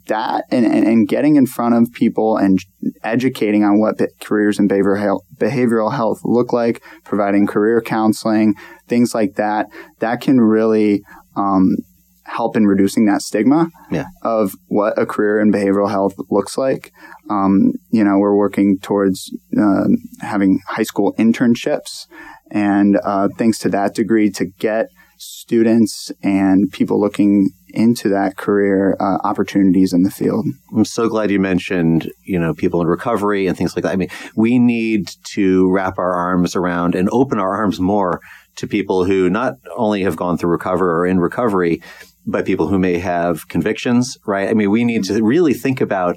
that 0.06 0.44
and, 0.50 0.64
and, 0.64 0.86
and, 0.86 1.08
getting 1.08 1.36
in 1.36 1.46
front 1.46 1.74
of 1.74 1.92
people 1.92 2.36
and 2.36 2.58
educating 3.04 3.62
on 3.62 3.78
what 3.78 4.00
careers 4.20 4.58
in 4.58 4.68
behavioral 4.68 5.00
health, 5.00 5.22
behavioral 5.36 5.92
health 5.92 6.20
look 6.24 6.52
like, 6.52 6.82
providing 7.04 7.46
career 7.46 7.80
counseling, 7.80 8.54
things 8.88 9.14
like 9.14 9.34
that, 9.34 9.66
that 10.00 10.20
can 10.20 10.40
really 10.40 11.02
um, 11.36 11.76
help 12.24 12.56
in 12.56 12.66
reducing 12.66 13.06
that 13.06 13.22
stigma 13.22 13.68
yeah. 13.90 14.06
of 14.22 14.52
what 14.66 14.98
a 14.98 15.06
career 15.06 15.40
in 15.40 15.52
behavioral 15.52 15.90
health 15.90 16.14
looks 16.30 16.58
like. 16.58 16.92
Um, 17.30 17.72
you 17.90 18.02
know, 18.02 18.18
we're 18.18 18.36
working 18.36 18.78
towards 18.80 19.30
uh, 19.58 19.84
having 20.20 20.60
high 20.68 20.82
school 20.82 21.14
internships 21.18 22.06
and 22.50 22.98
uh, 23.04 23.28
things 23.36 23.58
to 23.58 23.68
that 23.70 23.94
degree 23.94 24.30
to 24.30 24.46
get 24.58 24.86
students 25.18 26.10
and 26.22 26.70
people 26.72 27.00
looking 27.00 27.50
into 27.68 28.08
that 28.08 28.36
career 28.36 28.96
uh, 29.00 29.18
opportunities 29.24 29.92
in 29.92 30.02
the 30.02 30.10
field. 30.10 30.46
I'm 30.74 30.84
so 30.84 31.08
glad 31.08 31.30
you 31.30 31.40
mentioned, 31.40 32.10
you 32.24 32.38
know, 32.38 32.54
people 32.54 32.80
in 32.80 32.86
recovery 32.86 33.46
and 33.46 33.56
things 33.56 33.76
like 33.76 33.82
that. 33.82 33.92
I 33.92 33.96
mean, 33.96 34.08
we 34.34 34.58
need 34.58 35.10
to 35.34 35.70
wrap 35.70 35.98
our 35.98 36.12
arms 36.12 36.56
around 36.56 36.94
and 36.94 37.08
open 37.10 37.38
our 37.38 37.54
arms 37.54 37.78
more 37.78 38.20
to 38.56 38.66
people 38.66 39.04
who 39.04 39.28
not 39.28 39.54
only 39.76 40.02
have 40.02 40.16
gone 40.16 40.38
through 40.38 40.50
recovery 40.50 40.88
or 40.88 41.06
in 41.06 41.20
recovery, 41.20 41.82
but 42.26 42.46
people 42.46 42.68
who 42.68 42.78
may 42.78 42.98
have 42.98 43.48
convictions, 43.48 44.16
right? 44.26 44.48
I 44.48 44.54
mean, 44.54 44.70
we 44.70 44.84
need 44.84 45.04
to 45.04 45.22
really 45.22 45.54
think 45.54 45.80
about 45.80 46.16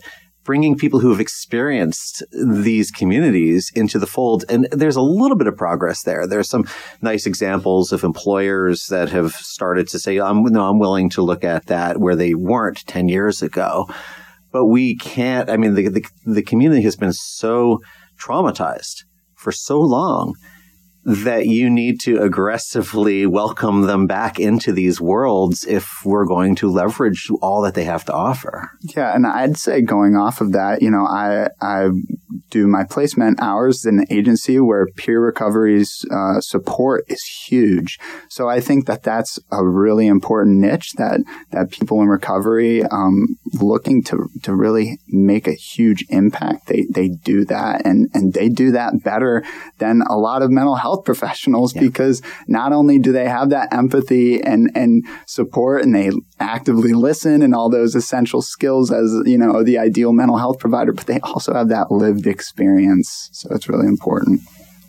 bringing 0.50 0.76
people 0.76 1.00
who 1.00 1.12
have 1.12 1.20
experienced 1.20 2.24
these 2.32 2.90
communities 2.90 3.72
into 3.76 4.00
the 4.00 4.08
fold. 4.08 4.44
And 4.50 4.68
there's 4.72 4.96
a 4.96 5.02
little 5.02 5.38
bit 5.38 5.46
of 5.46 5.56
progress 5.56 6.02
there. 6.02 6.26
There's 6.26 6.50
some 6.50 6.68
nice 7.04 7.28
examples 7.28 7.92
of 7.92 8.04
employers 8.04 8.88
that 8.88 9.10
have 9.10 9.34
started 9.34 9.88
to 9.90 10.00
say, 10.00 10.20
I'm, 10.20 10.42
no, 10.46 10.68
I'm 10.68 10.80
willing 10.80 11.08
to 11.12 11.22
look 11.22 11.44
at 11.44 11.68
that 11.68 12.00
where 12.00 12.16
they 12.16 12.34
weren't 12.34 12.84
10 12.88 13.10
years 13.10 13.44
ago. 13.44 13.88
But 14.52 14.66
we 14.66 14.96
can't, 14.96 15.52
I 15.52 15.58
mean, 15.58 15.76
the, 15.76 15.88
the, 15.88 16.06
the 16.26 16.42
community 16.42 16.82
has 16.82 16.96
been 16.96 17.14
so 17.14 17.82
traumatized 18.20 19.04
for 19.36 19.52
so 19.52 19.80
long 19.80 20.34
that 21.06 21.48
you 21.48 21.70
need 21.70 22.00
to 22.02 22.22
aggressively 22.22 23.26
welcome 23.26 23.84
them 23.84 24.06
back 24.06 24.40
into 24.40 24.72
these 24.72 25.00
worlds 25.00 25.66
if 25.66 26.06
we're 26.06 26.26
going 26.26 26.56
to 26.56 26.70
leverage 26.70 27.30
all 27.42 27.62
that 27.62 27.74
they 27.74 27.86
have 27.86 28.04
to 28.06 28.14
offer. 28.14 28.72
Yeah, 28.82 29.16
and 29.16 29.26
I'd 29.26 29.58
say 29.58 29.82
going 29.82 30.16
off 30.16 30.42
of 30.42 30.52
that, 30.52 30.82
you 30.82 30.92
know, 30.92 31.06
I 31.06 31.48
I 31.62 31.90
do 32.50 32.68
my 32.68 32.84
placement 32.84 33.42
hours 33.42 33.86
in 33.86 34.00
an 34.00 34.06
agency 34.10 34.60
where 34.60 34.88
peer 34.96 35.22
recovery's 35.22 36.06
uh, 36.12 36.42
support 36.42 37.06
is 37.08 37.24
huge. 37.48 37.98
So 38.30 38.50
I 38.50 38.60
think 38.60 38.86
that 38.88 39.04
that's 39.04 39.40
a 39.52 39.66
really 39.66 40.08
important 40.08 40.58
niche 40.58 40.94
that 40.98 41.22
that 41.52 41.72
people 41.72 42.02
in 42.02 42.08
recovery 42.08 42.84
um, 42.84 43.38
looking 43.54 44.04
to 44.04 44.30
to 44.44 44.54
really 44.56 45.00
make 45.08 45.48
a 45.48 45.54
huge 45.54 46.06
impact. 46.10 46.68
They 46.68 46.86
they 46.90 47.10
do 47.10 47.46
that 47.46 47.86
and 47.86 48.10
and 48.14 48.34
they 48.34 48.50
do 48.50 48.72
that 48.72 49.04
better 49.04 49.44
than 49.78 50.02
a 50.02 50.18
lot 50.18 50.42
of 50.42 50.52
mental 50.52 50.76
health 50.76 50.88
health 50.89 51.06
professionals 51.06 51.75
yeah. 51.75 51.82
because 51.82 52.21
not 52.47 52.73
only 52.73 52.97
do 52.97 53.12
they 53.12 53.28
have 53.28 53.49
that 53.52 53.71
empathy 53.71 54.41
and, 54.41 54.71
and 54.73 55.04
support 55.28 55.84
and 55.84 55.93
they 55.93 56.10
actively 56.39 56.93
listen 56.93 57.41
and 57.41 57.54
all 57.54 57.69
those 57.69 57.93
essential 57.95 58.41
skills 58.41 58.91
as, 58.91 59.15
you 59.25 59.38
know, 59.38 59.63
the 59.63 59.78
ideal 59.78 60.12
mental 60.13 60.38
health 60.38 60.58
provider, 60.60 60.91
but 60.91 61.06
they 61.06 61.19
also 61.19 61.54
have 61.54 61.69
that 61.69 61.91
lived 61.91 62.25
experience. 62.25 63.30
So 63.34 63.49
it's 63.52 63.69
really 63.69 63.88
important. 63.88 64.41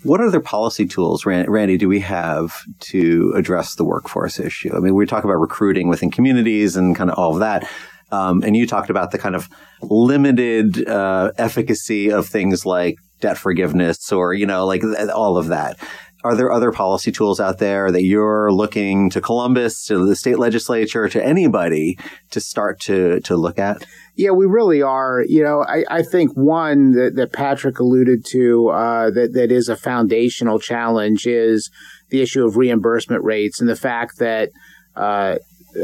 What 0.02 0.22
other 0.22 0.40
policy 0.40 0.86
tools, 0.86 1.26
Randy, 1.26 1.76
do 1.76 1.86
we 1.86 2.00
have 2.00 2.62
to 2.92 3.34
address 3.36 3.74
the 3.74 3.84
workforce 3.84 4.40
issue? 4.40 4.74
I 4.74 4.80
mean, 4.80 4.94
we 4.94 5.04
talk 5.04 5.24
about 5.24 5.34
recruiting 5.34 5.88
within 5.88 6.10
communities 6.10 6.74
and 6.76 6.96
kind 6.96 7.10
of 7.10 7.18
all 7.18 7.34
of 7.34 7.40
that. 7.40 7.68
Um, 8.10 8.42
and 8.42 8.56
you 8.56 8.66
talked 8.66 8.88
about 8.88 9.10
the 9.10 9.18
kind 9.18 9.36
of 9.36 9.48
limited 9.82 10.88
uh, 10.88 11.32
efficacy 11.36 12.10
of 12.10 12.26
things 12.26 12.64
like 12.64 12.96
debt 13.20 13.38
forgiveness 13.38 14.12
or, 14.12 14.34
you 14.34 14.46
know, 14.46 14.66
like 14.66 14.82
all 15.14 15.36
of 15.36 15.48
that. 15.48 15.78
Are 16.22 16.36
there 16.36 16.52
other 16.52 16.70
policy 16.70 17.10
tools 17.10 17.40
out 17.40 17.58
there 17.58 17.90
that 17.90 18.02
you're 18.02 18.52
looking 18.52 19.08
to 19.10 19.22
Columbus, 19.22 19.86
to 19.86 20.06
the 20.06 20.14
state 20.14 20.38
legislature, 20.38 21.08
to 21.08 21.24
anybody 21.24 21.98
to 22.30 22.40
start 22.40 22.78
to, 22.80 23.20
to 23.20 23.36
look 23.36 23.58
at? 23.58 23.86
Yeah, 24.16 24.32
we 24.32 24.44
really 24.44 24.82
are. 24.82 25.24
You 25.26 25.42
know, 25.42 25.64
I, 25.66 25.84
I 25.88 26.02
think 26.02 26.32
one 26.34 26.92
that, 26.92 27.14
that 27.16 27.32
Patrick 27.32 27.78
alluded 27.78 28.26
to 28.32 28.68
uh, 28.68 29.10
that, 29.12 29.32
that 29.32 29.50
is 29.50 29.70
a 29.70 29.76
foundational 29.76 30.58
challenge 30.58 31.26
is 31.26 31.70
the 32.10 32.20
issue 32.20 32.44
of 32.44 32.58
reimbursement 32.58 33.24
rates 33.24 33.58
and 33.58 33.68
the 33.68 33.76
fact 33.76 34.18
that 34.18 34.50
uh, 34.96 35.36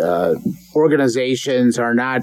uh, 0.02 0.34
organizations 0.74 1.78
are 1.78 1.94
not 1.94 2.20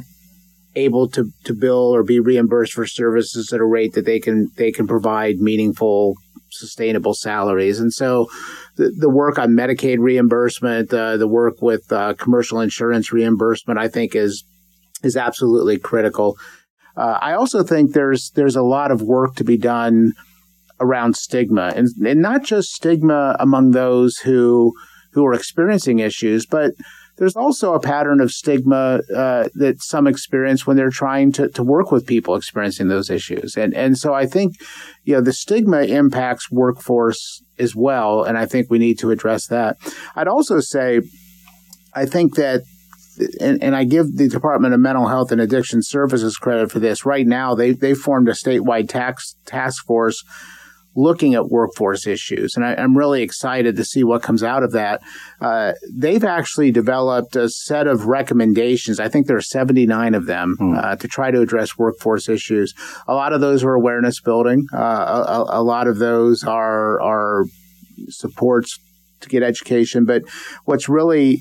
able 0.76 1.08
to, 1.10 1.32
to 1.44 1.54
bill 1.54 1.94
or 1.94 2.04
be 2.04 2.20
reimbursed 2.20 2.74
for 2.74 2.86
services 2.86 3.52
at 3.54 3.60
a 3.60 3.66
rate 3.66 3.94
that 3.94 4.06
they 4.06 4.20
can 4.20 4.50
they 4.58 4.72
can 4.72 4.88
provide 4.88 5.38
meaningful 5.38 6.16
sustainable 6.52 7.14
salaries. 7.14 7.80
And 7.80 7.92
so 7.92 8.28
the, 8.76 8.92
the 8.98 9.10
work 9.10 9.38
on 9.38 9.50
medicaid 9.50 9.98
reimbursement 10.00 10.94
uh, 10.94 11.18
the 11.18 11.28
work 11.28 11.62
with 11.62 11.92
uh, 11.92 12.14
commercial 12.16 12.60
insurance 12.60 13.12
reimbursement 13.12 13.80
i 13.80 13.88
think 13.88 14.16
is 14.16 14.44
is 15.04 15.18
absolutely 15.18 15.78
critical. 15.78 16.38
Uh, 16.96 17.18
i 17.22 17.34
also 17.34 17.64
think 17.64 17.94
there's 17.94 18.32
there's 18.36 18.56
a 18.56 18.64
lot 18.64 18.92
of 18.92 19.02
work 19.02 19.36
to 19.36 19.44
be 19.44 19.58
done 19.58 20.14
around 20.80 21.16
stigma 21.16 21.72
and, 21.76 21.88
and 22.06 22.22
not 22.22 22.44
just 22.44 22.70
stigma 22.70 23.36
among 23.40 23.72
those 23.72 24.18
who 24.18 24.74
who 25.14 25.26
are 25.26 25.34
experiencing 25.34 26.00
issues 26.00 26.46
but 26.46 26.72
there's 27.18 27.36
also 27.36 27.74
a 27.74 27.80
pattern 27.80 28.22
of 28.22 28.32
stigma 28.32 29.02
uh, 29.16 29.48
that 29.54 29.82
some 29.82 30.08
experience 30.08 30.66
when 30.66 30.78
they're 30.78 30.90
trying 30.90 31.32
to, 31.34 31.50
to 31.50 31.64
work 31.64 31.92
with 31.92 32.08
people 32.08 32.36
experiencing 32.36 32.88
those 32.88 33.10
issues. 33.10 33.56
And, 33.56 33.74
and 33.74 33.98
so 33.98 34.14
I 34.14 34.26
think, 34.26 34.56
you 35.04 35.14
know, 35.14 35.22
the 35.22 35.34
stigma 35.34 35.84
impacts 35.84 36.52
workforce 36.52 37.44
as 37.60 37.76
well. 37.76 38.24
And 38.24 38.38
I 38.38 38.46
think 38.46 38.70
we 38.70 38.80
need 38.80 38.98
to 39.00 39.12
address 39.12 39.48
that. 39.48 39.78
I'd 40.16 40.28
also 40.28 40.60
say, 40.60 41.02
I 41.94 42.06
think 42.06 42.36
that 42.36 42.62
and, 43.40 43.62
and, 43.62 43.76
I 43.76 43.84
give 43.84 44.18
the 44.18 44.28
Department 44.28 44.74
of 44.74 44.80
Mental 44.80 45.08
Health 45.08 45.32
and 45.32 45.40
Addiction 45.40 45.84
Services 45.84 46.38
credit 46.38 46.72
for 46.72 46.80
this. 46.80 47.06
Right 47.06 47.28
now, 47.28 47.54
they 47.54 47.72
they 47.72 47.94
formed 47.94 48.28
a 48.28 48.32
statewide 48.32 48.90
tax 48.90 49.36
task 49.46 49.86
force 49.86 50.24
looking 50.96 51.34
at 51.34 51.50
workforce 51.50 52.06
issues. 52.06 52.56
And 52.56 52.66
I, 52.66 52.74
am 52.74 52.98
really 52.98 53.22
excited 53.22 53.76
to 53.76 53.84
see 53.84 54.04
what 54.04 54.22
comes 54.22 54.44
out 54.44 54.64
of 54.64 54.72
that. 54.74 55.02
Uh, 55.42 55.74
they've 55.92 56.24
actually 56.24 56.72
developed 56.72 57.36
a 57.36 57.50
set 57.50 57.88
of 57.88 58.06
recommendations. 58.06 59.00
I 59.00 59.08
think 59.08 59.28
there 59.28 59.38
are 59.38 59.42
79 59.42 60.14
of 60.14 60.26
them 60.26 60.56
mm. 60.60 60.78
uh, 60.78 60.96
to 60.98 61.08
try 61.08 61.32
to 61.32 61.42
address 61.42 61.78
workforce 61.78 62.30
issues. 62.30 62.74
A 63.08 63.14
lot 63.14 63.34
of 63.34 63.42
those 63.42 63.64
are 63.64 63.74
awareness 63.74 64.22
building. 64.22 64.68
Uh, 64.74 64.78
a, 64.78 65.60
a, 65.60 65.64
lot 65.64 65.88
of 65.88 65.98
those 65.98 66.44
are, 66.44 67.02
are 67.02 67.46
supports 68.10 68.80
to 69.22 69.30
get 69.30 69.42
education. 69.42 70.06
But 70.06 70.24
what's 70.66 70.88
really 70.88 71.40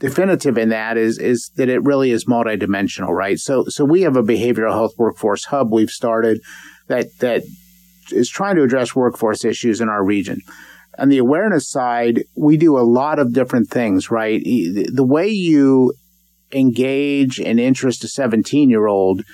definitive 0.00 0.58
in 0.58 0.70
that 0.70 0.96
is 0.96 1.18
is 1.18 1.50
that 1.56 1.68
it 1.68 1.82
really 1.82 2.10
is 2.10 2.26
multidimensional, 2.26 3.10
right? 3.10 3.38
So 3.38 3.64
so 3.68 3.84
we 3.84 4.02
have 4.02 4.16
a 4.16 4.22
behavioral 4.22 4.72
health 4.72 4.92
workforce 4.98 5.46
hub 5.46 5.72
we've 5.72 5.90
started 5.90 6.40
that 6.88 7.06
that 7.20 7.42
is 8.12 8.28
trying 8.28 8.56
to 8.56 8.62
address 8.62 8.94
workforce 8.94 9.44
issues 9.44 9.80
in 9.80 9.88
our 9.88 10.04
region. 10.04 10.40
On 10.98 11.08
the 11.08 11.18
awareness 11.18 11.68
side, 11.68 12.24
we 12.36 12.56
do 12.56 12.78
a 12.78 12.86
lot 12.86 13.18
of 13.18 13.32
different 13.32 13.68
things, 13.68 14.10
right? 14.10 14.42
The 14.44 15.06
way 15.06 15.28
you 15.28 15.94
engage 16.52 17.40
and 17.40 17.58
interest 17.58 18.04
a 18.04 18.08
17 18.08 18.70
year 18.70 18.86
old 18.86 19.24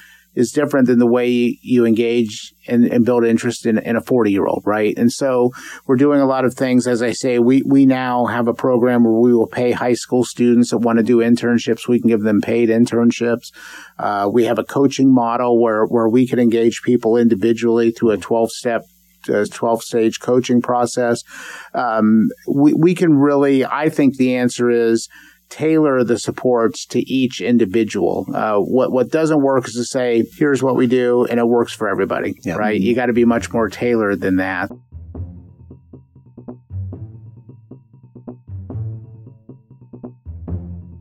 is 0.40 0.50
different 0.50 0.88
than 0.88 0.98
the 0.98 1.07
way 1.07 1.59
you 1.62 1.87
engage 1.87 2.55
and, 2.66 2.85
and 2.87 3.05
build 3.05 3.24
interest 3.24 3.66
in, 3.66 3.79
in 3.79 3.96
a 3.96 4.00
40 4.00 4.33
year 4.33 4.46
old, 4.46 4.62
right? 4.66 4.94
And 4.96 5.12
so 5.12 5.50
we're 5.87 5.96
doing 5.96 6.20
a 6.20 6.26
lot 6.26 6.44
of 6.44 6.55
things. 6.55 6.87
As 6.87 7.03
I 7.03 7.12
say, 7.12 7.38
we, 7.38 7.62
we 7.62 7.87
now 7.87 8.26
have 8.26 8.48
a 8.48 8.55
program 8.55 9.05
where 9.05 9.12
we 9.12 9.35
will 9.35 9.46
pay 9.46 9.72
high 9.72 9.94
school 9.94 10.24
students 10.24 10.70
that 10.70 10.79
want 10.79 10.98
to 10.98 11.05
do 11.05 11.18
internships. 11.18 11.87
We 11.87 12.00
can 12.00 12.09
give 12.09 12.22
them 12.22 12.40
paid 12.40 12.68
internships. 12.68 13.53
Uh, 13.98 14.29
we 14.33 14.44
have 14.46 14.59
a 14.59 14.64
coaching 14.64 15.14
model 15.14 15.61
where, 15.61 15.85
where 15.85 16.09
we 16.09 16.26
can 16.26 16.38
engage 16.38 16.83
people 16.83 17.16
individually 17.16 17.90
through 17.90 18.11
a 18.11 18.18
12 18.18 18.50
step 18.50 18.83
12 19.26 19.83
stage 19.83 20.18
coaching 20.20 20.62
process. 20.62 21.22
Um, 21.74 22.29
we, 22.48 22.72
we 22.72 22.94
can 22.94 23.18
really, 23.18 23.64
I 23.64 23.90
think 23.90 24.16
the 24.16 24.37
answer 24.37 24.70
is 24.70 25.09
tailor 25.50 26.02
the 26.04 26.18
supports 26.18 26.86
to 26.86 27.00
each 27.00 27.40
individual. 27.40 28.26
Uh, 28.32 28.58
what 28.58 28.92
what 28.92 29.10
doesn't 29.10 29.42
work 29.42 29.68
is 29.68 29.74
to 29.74 29.84
say, 29.84 30.24
"Here's 30.36 30.62
what 30.62 30.76
we 30.76 30.86
do," 30.86 31.26
and 31.26 31.38
it 31.38 31.46
works 31.46 31.72
for 31.72 31.88
everybody. 31.88 32.38
Yeah. 32.42 32.54
Right? 32.54 32.80
You 32.80 32.94
got 32.94 33.06
to 33.06 33.12
be 33.12 33.24
much 33.24 33.52
more 33.52 33.68
tailored 33.68 34.20
than 34.20 34.36
that. 34.36 34.70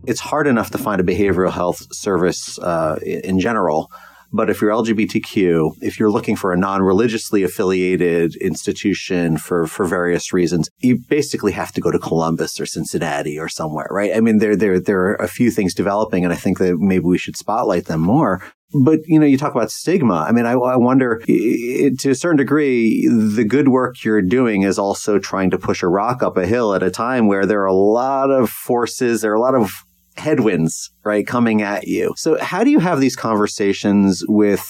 It's 0.05 0.19
hard 0.19 0.47
enough 0.47 0.71
to 0.71 0.79
find 0.79 0.99
a 0.99 1.03
behavioral 1.03 1.51
health 1.51 1.85
service 1.91 2.57
uh, 2.57 2.97
in 3.03 3.39
general 3.39 3.91
but 4.31 4.49
if 4.49 4.61
you're 4.61 4.71
LGBTQ, 4.71 5.77
if 5.81 5.99
you're 5.99 6.11
looking 6.11 6.35
for 6.35 6.51
a 6.51 6.57
non-religiously 6.57 7.43
affiliated 7.43 8.35
institution 8.35 9.37
for, 9.37 9.65
for 9.65 9.85
various 9.85 10.31
reasons, 10.33 10.69
you 10.79 10.97
basically 11.09 11.51
have 11.53 11.71
to 11.73 11.81
go 11.81 11.91
to 11.91 11.99
Columbus 11.99 12.59
or 12.59 12.65
Cincinnati 12.65 13.39
or 13.39 13.49
somewhere, 13.49 13.87
right? 13.89 14.15
I 14.15 14.19
mean, 14.21 14.37
there, 14.37 14.55
there, 14.55 14.79
there 14.79 15.01
are 15.01 15.15
a 15.15 15.27
few 15.27 15.51
things 15.51 15.73
developing 15.73 16.23
and 16.23 16.33
I 16.33 16.37
think 16.37 16.59
that 16.59 16.77
maybe 16.79 17.05
we 17.05 17.17
should 17.17 17.37
spotlight 17.37 17.85
them 17.85 18.01
more. 18.01 18.43
But, 18.71 18.99
you 19.05 19.19
know, 19.19 19.25
you 19.25 19.37
talk 19.37 19.55
about 19.55 19.71
stigma. 19.71 20.25
I 20.27 20.31
mean, 20.31 20.45
I, 20.45 20.51
I 20.51 20.75
wonder 20.75 21.23
to 21.25 22.09
a 22.09 22.13
certain 22.15 22.37
degree, 22.37 23.07
the 23.07 23.43
good 23.43 23.69
work 23.69 24.03
you're 24.03 24.21
doing 24.21 24.61
is 24.61 24.77
also 24.77 25.17
trying 25.17 25.49
to 25.51 25.57
push 25.57 25.81
a 25.81 25.87
rock 25.87 26.21
up 26.21 26.37
a 26.37 26.45
hill 26.45 26.75
at 26.75 26.83
a 26.83 26.91
time 26.91 27.27
where 27.27 27.47
there 27.47 27.61
are 27.61 27.67
a 27.67 27.73
lot 27.73 28.29
of 28.29 28.51
forces, 28.51 29.21
there 29.21 29.31
are 29.31 29.35
a 29.35 29.41
lot 29.41 29.55
of 29.55 29.71
headwinds, 30.19 30.91
right, 31.03 31.25
coming 31.25 31.61
at 31.61 31.87
you. 31.87 32.13
So 32.17 32.37
how 32.39 32.63
do 32.63 32.69
you 32.69 32.79
have 32.79 32.99
these 32.99 33.15
conversations 33.15 34.23
with 34.27 34.63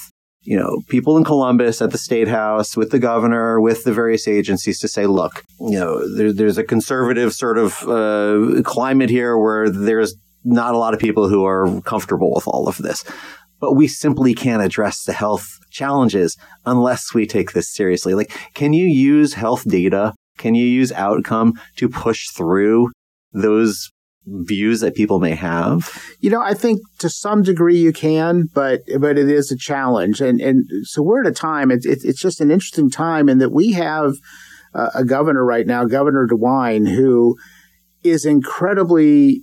you 0.43 0.57
know, 0.57 0.81
people 0.88 1.17
in 1.17 1.23
Columbus 1.23 1.81
at 1.81 1.91
the 1.91 1.97
state 1.97 2.27
house 2.27 2.77
with 2.77 2.91
the 2.91 2.99
governor, 2.99 3.59
with 3.59 3.83
the 3.83 3.93
various 3.93 4.27
agencies 4.27 4.79
to 4.79 4.88
say, 4.88 5.05
look, 5.05 5.43
you 5.59 5.77
know, 5.77 6.07
there, 6.15 6.31
there's 6.31 6.57
a 6.57 6.63
conservative 6.63 7.33
sort 7.33 7.57
of 7.57 7.83
uh, 7.88 8.62
climate 8.63 9.09
here 9.09 9.38
where 9.38 9.69
there's 9.69 10.15
not 10.43 10.73
a 10.73 10.77
lot 10.77 10.93
of 10.93 10.99
people 10.99 11.27
who 11.27 11.45
are 11.45 11.81
comfortable 11.81 12.33
with 12.33 12.47
all 12.47 12.67
of 12.67 12.77
this. 12.77 13.03
But 13.59 13.73
we 13.73 13.88
simply 13.89 14.33
can't 14.33 14.63
address 14.63 15.03
the 15.03 15.12
health 15.12 15.45
challenges 15.69 16.38
unless 16.65 17.13
we 17.13 17.27
take 17.27 17.51
this 17.51 17.73
seriously. 17.73 18.13
Like, 18.13 18.31
can 18.53 18.71
you 18.71 18.88
use 18.88 19.33
health 19.33 19.65
data? 19.67 20.13
Can 20.38 20.55
you 20.55 20.65
use 20.65 20.93
outcome 20.93 21.59
to 21.75 21.89
push 21.89 22.29
through 22.29 22.91
those 23.33 23.91
views 24.29 24.79
that 24.81 24.95
people 24.95 25.19
may 25.19 25.35
have? 25.35 25.91
You 26.19 26.29
know, 26.29 26.41
I 26.41 26.53
think 26.53 26.81
to 26.99 27.09
some 27.09 27.41
degree 27.41 27.77
you 27.77 27.91
can, 27.91 28.49
but 28.53 28.81
but 28.99 29.17
it 29.17 29.29
is 29.29 29.51
a 29.51 29.57
challenge, 29.57 30.21
and 30.21 30.39
and 30.39 30.69
so 30.83 31.01
we're 31.01 31.21
at 31.21 31.27
a 31.27 31.33
time. 31.33 31.71
It's 31.71 31.85
it's 31.85 32.21
just 32.21 32.41
an 32.41 32.51
interesting 32.51 32.89
time 32.89 33.29
in 33.29 33.39
that 33.39 33.51
we 33.51 33.73
have 33.73 34.13
uh, 34.73 34.89
a 34.95 35.03
governor 35.03 35.43
right 35.43 35.65
now, 35.65 35.85
Governor 35.85 36.27
DeWine, 36.27 36.87
who 36.87 37.37
is 38.03 38.25
incredibly 38.25 39.41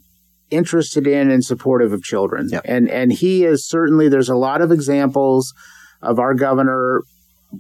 interested 0.51 1.07
in 1.07 1.31
and 1.31 1.45
supportive 1.45 1.93
of 1.93 2.03
children, 2.03 2.49
yep. 2.51 2.63
and 2.65 2.89
and 2.89 3.13
he 3.13 3.45
is 3.45 3.69
certainly. 3.69 4.09
There's 4.09 4.29
a 4.29 4.37
lot 4.37 4.61
of 4.61 4.71
examples 4.71 5.53
of 6.03 6.19
our 6.19 6.35
governor 6.35 7.03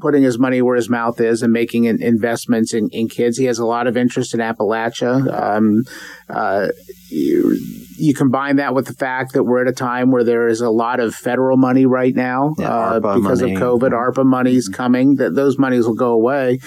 putting 0.00 0.22
his 0.22 0.38
money 0.38 0.62
where 0.62 0.76
his 0.76 0.88
mouth 0.88 1.20
is 1.20 1.42
and 1.42 1.52
making 1.52 1.84
investments 1.84 2.74
in, 2.74 2.88
in 2.90 3.08
kids. 3.08 3.38
He 3.38 3.44
has 3.46 3.58
a 3.58 3.66
lot 3.66 3.86
of 3.86 3.96
interest 3.96 4.34
in 4.34 4.40
Appalachia. 4.40 5.32
Um, 5.32 5.84
uh, 6.28 6.68
you, 7.08 7.56
you, 7.96 8.14
combine 8.14 8.56
that 8.56 8.74
with 8.74 8.86
the 8.86 8.94
fact 8.94 9.32
that 9.34 9.44
we're 9.44 9.62
at 9.62 9.68
a 9.68 9.72
time 9.72 10.10
where 10.10 10.24
there 10.24 10.48
is 10.48 10.60
a 10.60 10.70
lot 10.70 11.00
of 11.00 11.14
federal 11.14 11.56
money 11.56 11.86
right 11.86 12.14
now 12.14 12.54
yeah, 12.58 12.68
uh, 12.68 13.00
because 13.00 13.42
money. 13.42 13.54
of 13.54 13.60
COVID. 13.60 13.90
ARPA 13.90 14.24
money's 14.24 14.68
mm-hmm. 14.68 14.76
coming. 14.76 15.16
That 15.16 15.34
those 15.34 15.58
monies 15.58 15.86
will 15.86 15.94
go 15.94 16.12
away. 16.12 16.58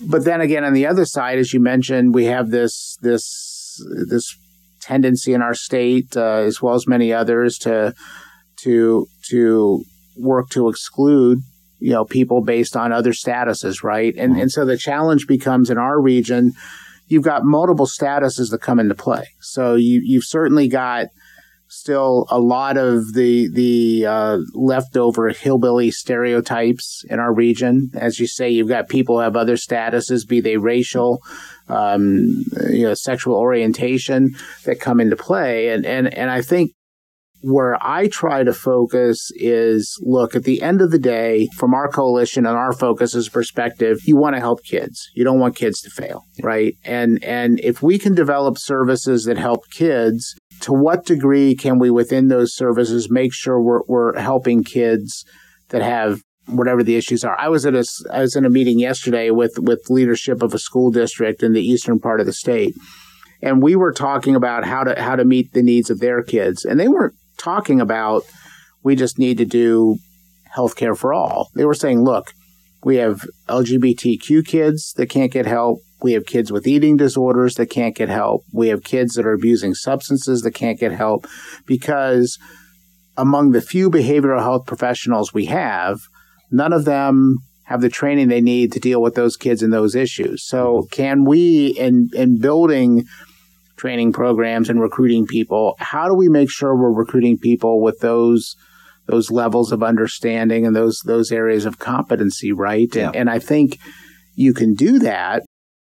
But 0.00 0.24
then 0.24 0.40
again, 0.40 0.64
on 0.64 0.72
the 0.72 0.86
other 0.86 1.04
side, 1.04 1.38
as 1.38 1.52
you 1.52 1.60
mentioned, 1.60 2.14
we 2.14 2.26
have 2.26 2.50
this 2.50 2.96
this 3.02 3.82
this 4.08 4.36
tendency 4.80 5.32
in 5.32 5.42
our 5.42 5.54
state, 5.54 6.16
uh, 6.16 6.42
as 6.46 6.60
well 6.60 6.74
as 6.74 6.86
many 6.86 7.12
others, 7.12 7.58
to 7.58 7.94
to 8.62 9.06
to 9.28 9.84
work 10.16 10.50
to 10.50 10.68
exclude 10.68 11.42
you 11.82 11.92
know 11.92 12.04
people 12.04 12.42
based 12.42 12.76
on 12.76 12.92
other 12.92 13.12
statuses, 13.12 13.82
right? 13.82 14.14
And 14.16 14.32
mm-hmm. 14.32 14.42
and 14.42 14.52
so 14.52 14.64
the 14.64 14.76
challenge 14.76 15.26
becomes 15.26 15.70
in 15.70 15.78
our 15.78 16.00
region, 16.00 16.52
you've 17.08 17.24
got 17.24 17.44
multiple 17.44 17.86
statuses 17.86 18.50
that 18.50 18.60
come 18.60 18.78
into 18.78 18.94
play. 18.94 19.28
So 19.40 19.74
you 19.74 20.00
you've 20.04 20.24
certainly 20.24 20.68
got 20.68 21.08
still 21.72 22.26
a 22.28 22.38
lot 22.38 22.76
of 22.76 23.14
the 23.14 23.48
the 23.52 24.06
uh, 24.06 24.38
leftover 24.54 25.30
hillbilly 25.30 25.90
stereotypes 25.90 27.04
in 27.08 27.18
our 27.18 27.34
region. 27.34 27.90
As 27.94 28.20
you 28.20 28.26
say, 28.26 28.50
you've 28.50 28.68
got 28.68 28.88
people 28.88 29.16
who 29.16 29.22
have 29.22 29.36
other 29.36 29.56
statuses, 29.56 30.28
be 30.28 30.40
they 30.40 30.58
racial, 30.58 31.22
um, 31.68 32.44
you 32.70 32.82
know, 32.82 32.94
sexual 32.94 33.36
orientation, 33.36 34.34
that 34.64 34.80
come 34.80 35.00
into 35.00 35.16
play. 35.16 35.70
And 35.70 35.84
and 35.84 36.12
and 36.12 36.30
I 36.30 36.42
think 36.42 36.72
where 37.42 37.76
I 37.82 38.08
try 38.08 38.44
to 38.44 38.52
focus 38.52 39.30
is 39.34 39.98
look, 40.02 40.34
at 40.34 40.44
the 40.44 40.62
end 40.62 40.80
of 40.80 40.90
the 40.90 40.98
day, 40.98 41.48
from 41.56 41.74
our 41.74 41.88
coalition 41.88 42.46
and 42.46 42.56
our 42.56 42.72
focus 42.72 42.92
focus's 42.92 43.28
perspective, 43.28 43.98
you 44.04 44.16
want 44.16 44.34
to 44.36 44.40
help 44.40 44.62
kids. 44.64 45.10
You 45.14 45.24
don't 45.24 45.40
want 45.40 45.56
kids 45.56 45.80
to 45.82 45.90
fail, 45.90 46.24
right? 46.42 46.74
And 46.84 47.22
and 47.24 47.58
if 47.60 47.82
we 47.82 47.98
can 47.98 48.14
develop 48.14 48.58
services 48.58 49.24
that 49.24 49.38
help 49.38 49.70
kids, 49.70 50.34
to 50.60 50.72
what 50.72 51.04
degree 51.04 51.54
can 51.54 51.78
we 51.78 51.90
within 51.90 52.28
those 52.28 52.54
services 52.54 53.10
make 53.10 53.32
sure 53.32 53.60
we're, 53.60 53.82
we're 53.86 54.18
helping 54.18 54.62
kids 54.62 55.24
that 55.70 55.82
have 55.82 56.20
whatever 56.46 56.82
the 56.82 56.96
issues 56.96 57.24
are. 57.24 57.36
I 57.38 57.48
was 57.48 57.66
at 57.66 57.74
a 57.74 57.84
I 58.12 58.20
was 58.20 58.36
in 58.36 58.44
a 58.44 58.50
meeting 58.50 58.78
yesterday 58.78 59.30
with 59.30 59.58
with 59.58 59.90
leadership 59.90 60.42
of 60.42 60.54
a 60.54 60.58
school 60.58 60.90
district 60.90 61.42
in 61.42 61.52
the 61.52 61.62
eastern 61.62 61.98
part 61.98 62.20
of 62.20 62.26
the 62.26 62.32
state. 62.32 62.74
And 63.44 63.60
we 63.60 63.74
were 63.74 63.92
talking 63.92 64.36
about 64.36 64.64
how 64.64 64.84
to 64.84 65.00
how 65.00 65.16
to 65.16 65.24
meet 65.24 65.52
the 65.52 65.62
needs 65.62 65.90
of 65.90 65.98
their 65.98 66.22
kids. 66.22 66.64
And 66.64 66.78
they 66.78 66.88
weren't 66.88 67.14
talking 67.42 67.80
about 67.80 68.22
we 68.82 68.96
just 68.96 69.18
need 69.18 69.38
to 69.38 69.44
do 69.44 69.98
healthcare 70.56 70.96
for 70.96 71.12
all. 71.12 71.48
They 71.54 71.64
were 71.64 71.74
saying, 71.74 72.04
look, 72.04 72.32
we 72.84 72.96
have 72.96 73.22
LGBTQ 73.48 74.44
kids 74.46 74.92
that 74.96 75.06
can't 75.06 75.32
get 75.32 75.46
help. 75.46 75.80
We 76.02 76.12
have 76.12 76.26
kids 76.26 76.50
with 76.50 76.66
eating 76.66 76.96
disorders 76.96 77.54
that 77.54 77.66
can't 77.66 77.94
get 77.94 78.08
help. 78.08 78.44
We 78.52 78.68
have 78.68 78.82
kids 78.82 79.14
that 79.14 79.26
are 79.26 79.32
abusing 79.32 79.74
substances 79.74 80.42
that 80.42 80.52
can't 80.52 80.80
get 80.80 80.92
help 80.92 81.26
because 81.64 82.38
among 83.16 83.52
the 83.52 83.60
few 83.60 83.90
behavioral 83.90 84.42
health 84.42 84.66
professionals 84.66 85.32
we 85.32 85.46
have, 85.46 86.00
none 86.50 86.72
of 86.72 86.84
them 86.84 87.36
have 87.64 87.80
the 87.80 87.88
training 87.88 88.28
they 88.28 88.40
need 88.40 88.72
to 88.72 88.80
deal 88.80 89.00
with 89.00 89.14
those 89.14 89.36
kids 89.36 89.62
and 89.62 89.72
those 89.72 89.94
issues. 89.94 90.44
So 90.44 90.88
can 90.90 91.24
we 91.24 91.68
in 91.68 92.10
in 92.14 92.40
building 92.40 93.04
training 93.76 94.12
programs 94.12 94.68
and 94.68 94.80
recruiting 94.80 95.26
people, 95.26 95.74
how 95.78 96.08
do 96.08 96.14
we 96.14 96.28
make 96.28 96.50
sure 96.50 96.76
we're 96.76 96.92
recruiting 96.92 97.38
people 97.38 97.82
with 97.82 97.98
those 98.00 98.54
those 99.06 99.30
levels 99.30 99.72
of 99.72 99.82
understanding 99.82 100.64
and 100.64 100.76
those 100.76 101.00
those 101.04 101.32
areas 101.32 101.66
of 101.66 101.78
competency, 101.78 102.52
right? 102.52 102.94
Yeah. 102.94 103.08
And, 103.08 103.16
and 103.16 103.30
I 103.30 103.38
think 103.38 103.78
you 104.34 104.54
can 104.54 104.74
do 104.74 104.98
that 105.00 105.42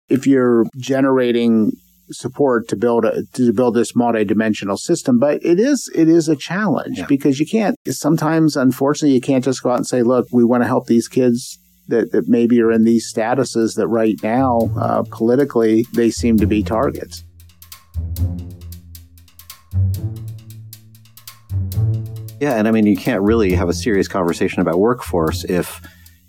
if 0.09 0.27
you're 0.27 0.64
generating 0.77 1.72
support 2.11 2.68
to 2.68 2.77
build 2.77 3.05
a, 3.05 3.22
to 3.35 3.53
build 3.53 3.74
this 3.74 3.92
multidimensional 3.92 4.79
system. 4.79 5.18
But 5.18 5.44
it 5.44 5.61
is 5.61 5.90
it 5.94 6.09
is 6.09 6.29
a 6.29 6.37
challenge 6.37 6.98
yeah. 6.98 7.07
because 7.07 7.38
you 7.38 7.46
can't 7.46 7.77
sometimes 7.88 8.57
unfortunately 8.57 9.14
you 9.14 9.20
can't 9.20 9.44
just 9.44 9.62
go 9.62 9.70
out 9.70 9.77
and 9.77 9.87
say, 9.87 10.03
look, 10.03 10.27
we 10.33 10.44
want 10.44 10.62
to 10.62 10.66
help 10.66 10.87
these 10.87 11.09
kids 11.09 11.59
that, 11.88 12.12
that 12.12 12.29
maybe 12.29 12.61
are 12.61 12.70
in 12.70 12.85
these 12.85 13.12
statuses 13.12 13.77
that 13.77 13.88
right 13.88 14.16
now 14.22 14.70
uh, 14.79 15.03
politically 15.11 15.87
they 15.94 16.11
seem 16.11 16.38
to 16.38 16.46
be 16.46 16.62
targets. 16.62 17.24
Yeah, 22.41 22.55
and 22.55 22.69
I 22.69 22.71
mean, 22.71 22.87
you 22.87 22.97
can't 22.97 23.23
really 23.23 23.53
have 23.55 23.69
a 23.69 23.75
serious 23.75 24.07
conversation 24.07 24.63
about 24.63 24.79
workforce 24.79 25.45
if 25.45 25.81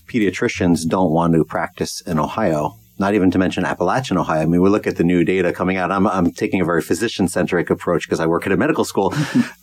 pediatricians 0.08 0.88
don't 0.88 1.12
want 1.12 1.36
to 1.36 1.46
practice 1.46 2.02
in 2.02 2.18
Ohio. 2.18 2.76
Not 2.98 3.14
even 3.14 3.32
to 3.32 3.38
mention 3.38 3.64
Appalachian, 3.64 4.18
Ohio. 4.18 4.42
I 4.42 4.46
mean, 4.46 4.62
we 4.62 4.70
look 4.70 4.86
at 4.86 4.98
the 4.98 5.06
new 5.06 5.24
data 5.24 5.54
coming 5.54 5.78
out. 5.78 5.90
I'm, 5.90 6.06
I'm 6.06 6.32
taking 6.32 6.60
a 6.60 6.66
very 6.66 6.82
physician 6.82 7.30
centric 7.30 7.70
approach 7.70 8.06
because 8.06 8.20
I 8.20 8.26
work 8.26 8.46
at 8.46 8.52
a 8.52 8.58
medical 8.58 8.84
school. 8.84 9.14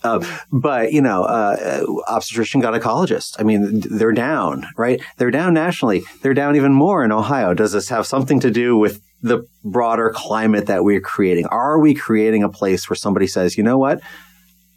uh, 0.04 0.24
but, 0.52 0.92
you 0.92 1.02
know, 1.02 1.24
uh, 1.24 1.84
obstetrician 2.08 2.62
gynecologists, 2.62 3.34
I 3.38 3.42
mean, 3.42 3.82
they're 3.90 4.12
down, 4.12 4.66
right? 4.78 5.02
They're 5.18 5.30
down 5.30 5.52
nationally. 5.52 6.04
They're 6.22 6.32
down 6.32 6.56
even 6.56 6.72
more 6.72 7.04
in 7.04 7.12
Ohio. 7.12 7.52
Does 7.52 7.72
this 7.72 7.90
have 7.90 8.06
something 8.06 8.40
to 8.40 8.50
do 8.50 8.76
with 8.76 9.02
the 9.26 9.44
broader 9.64 10.12
climate 10.14 10.66
that 10.66 10.84
we're 10.84 11.00
creating? 11.00 11.46
Are 11.46 11.78
we 11.78 11.94
creating 11.94 12.42
a 12.42 12.48
place 12.48 12.88
where 12.88 12.96
somebody 12.96 13.26
says, 13.26 13.56
you 13.56 13.64
know 13.64 13.78
what? 13.78 14.00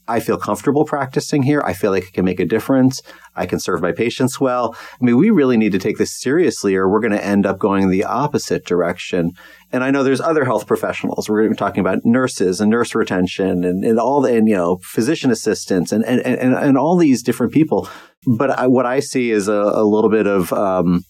I 0.07 0.19
feel 0.19 0.37
comfortable 0.37 0.85
practicing 0.85 1.43
here. 1.43 1.61
I 1.63 1.73
feel 1.73 1.91
like 1.91 2.05
I 2.05 2.11
can 2.11 2.25
make 2.25 2.39
a 2.39 2.45
difference. 2.45 2.99
I 3.35 3.45
can 3.45 3.59
serve 3.59 3.79
my 3.79 3.91
patients 3.91 4.39
well. 4.39 4.75
I 4.99 5.05
mean, 5.05 5.17
we 5.17 5.29
really 5.29 5.55
need 5.55 5.71
to 5.73 5.77
take 5.77 5.99
this 5.99 6.19
seriously 6.19 6.75
or 6.75 6.89
we're 6.89 6.99
going 6.99 7.11
to 7.11 7.23
end 7.23 7.45
up 7.45 7.59
going 7.59 7.89
the 7.89 8.05
opposite 8.05 8.65
direction. 8.65 9.33
And 9.71 9.83
I 9.83 9.91
know 9.91 10.01
there's 10.03 10.19
other 10.19 10.45
health 10.45 10.65
professionals. 10.65 11.29
We're 11.29 11.41
going 11.41 11.51
to 11.51 11.55
be 11.55 11.59
talking 11.59 11.81
about 11.81 11.99
nurses 12.05 12.59
and 12.59 12.71
nurse 12.71 12.95
retention 12.95 13.63
and, 13.63 13.85
and 13.85 13.99
all 13.99 14.21
the, 14.21 14.35
and, 14.35 14.47
you 14.47 14.55
know, 14.55 14.79
physician 14.81 15.29
assistants 15.29 15.91
and, 15.91 16.03
and, 16.03 16.21
and, 16.21 16.55
and 16.55 16.75
all 16.75 16.97
these 16.97 17.21
different 17.21 17.53
people. 17.53 17.87
But 18.25 18.49
I, 18.49 18.65
what 18.65 18.87
I 18.87 19.01
see 19.01 19.29
is 19.29 19.47
a, 19.47 19.53
a 19.53 19.83
little 19.83 20.09
bit 20.09 20.25
of, 20.25 20.51
um, 20.51 21.03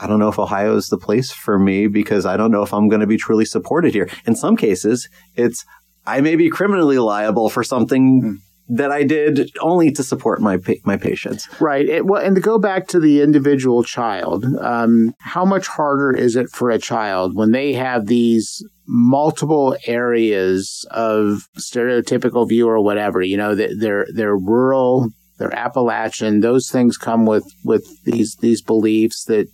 I 0.00 0.06
don't 0.06 0.18
know 0.18 0.28
if 0.28 0.38
Ohio 0.38 0.76
is 0.76 0.88
the 0.88 0.98
place 0.98 1.30
for 1.30 1.58
me 1.58 1.88
because 1.88 2.24
I 2.24 2.36
don't 2.36 2.50
know 2.50 2.62
if 2.62 2.72
I'm 2.72 2.88
going 2.88 3.00
to 3.00 3.06
be 3.06 3.16
truly 3.16 3.44
supported 3.44 3.92
here. 3.94 4.08
In 4.26 4.36
some 4.36 4.56
cases, 4.56 5.08
it's 5.34 5.64
I 6.06 6.20
may 6.20 6.36
be 6.36 6.48
criminally 6.48 6.98
liable 6.98 7.50
for 7.50 7.62
something 7.62 8.22
mm. 8.22 8.36
that 8.68 8.90
I 8.90 9.02
did 9.02 9.50
only 9.60 9.90
to 9.92 10.02
support 10.02 10.40
my 10.40 10.58
my 10.84 10.96
patients. 10.96 11.48
Right. 11.60 11.86
It, 11.88 12.06
well, 12.06 12.24
and 12.24 12.36
to 12.36 12.40
go 12.40 12.58
back 12.58 12.86
to 12.88 13.00
the 13.00 13.22
individual 13.22 13.82
child, 13.82 14.44
um, 14.60 15.14
how 15.20 15.44
much 15.44 15.66
harder 15.66 16.12
is 16.12 16.36
it 16.36 16.48
for 16.50 16.70
a 16.70 16.78
child 16.78 17.36
when 17.36 17.50
they 17.50 17.72
have 17.72 18.06
these 18.06 18.64
multiple 18.86 19.76
areas 19.86 20.86
of 20.92 21.48
stereotypical 21.58 22.48
view 22.48 22.68
or 22.68 22.80
whatever? 22.80 23.20
You 23.20 23.36
know, 23.36 23.54
they're 23.54 24.06
they're 24.14 24.36
rural, 24.36 25.10
they're 25.38 25.54
Appalachian. 25.54 26.40
Those 26.40 26.70
things 26.70 26.96
come 26.96 27.26
with 27.26 27.44
with 27.64 27.84
these 28.04 28.36
these 28.40 28.62
beliefs 28.62 29.24
that 29.24 29.48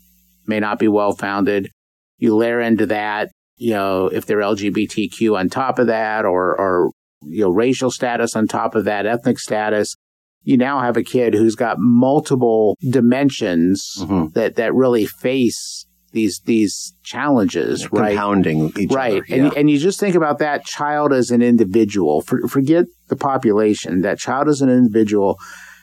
may 0.47 0.61
not 0.61 0.79
be 0.79 0.89
well 0.89 1.13
founded. 1.13 1.71
You 2.19 2.37
layer 2.37 2.61
into 2.61 2.87
that 2.87 3.31
you 3.57 3.71
know, 3.71 4.09
if 4.09 4.27
they're 4.27 4.39
LGBTQ 4.39 5.39
on 5.39 5.49
top 5.49 5.79
of 5.79 5.87
that 5.87 6.25
or, 6.25 6.59
or, 6.59 6.91
you 7.23 7.43
know, 7.43 7.51
racial 7.51 7.91
status 7.91 8.35
on 8.37 8.49
top 8.49 8.75
of 8.75 8.85
that, 8.85 9.07
ethnic 9.07 9.39
status, 9.39 9.95
you 10.43 10.57
now 10.57 10.81
have 10.81 10.97
a 10.97 11.03
kid 11.03 11.35
who's 11.35 11.55
got 11.55 11.79
multiple 11.79 12.77
dimensions 12.91 13.97
mm-hmm. 13.99 14.27
that, 14.35 14.57
that 14.57 14.75
really 14.75 15.07
face 15.07 15.87
these 16.13 16.41
these 16.45 16.95
challenges, 17.03 17.83
yeah, 17.83 17.89
right? 17.91 18.09
Compounding 18.11 18.73
each 18.79 18.93
right. 18.93 19.23
other. 19.29 19.47
And, 19.47 19.57
and 19.57 19.71
you 19.71 19.79
just 19.79 19.99
think 19.99 20.15
about 20.15 20.39
that 20.39 20.65
child 20.65 21.13
as 21.13 21.33
an 21.33 21.43
individual. 21.43 22.21
For, 22.21 22.47
forget 22.47 22.85
the 23.09 23.17
population. 23.17 24.03
That 24.03 24.21
child 24.21 24.49
as 24.49 24.61
an 24.61 24.69
individual, 24.69 25.39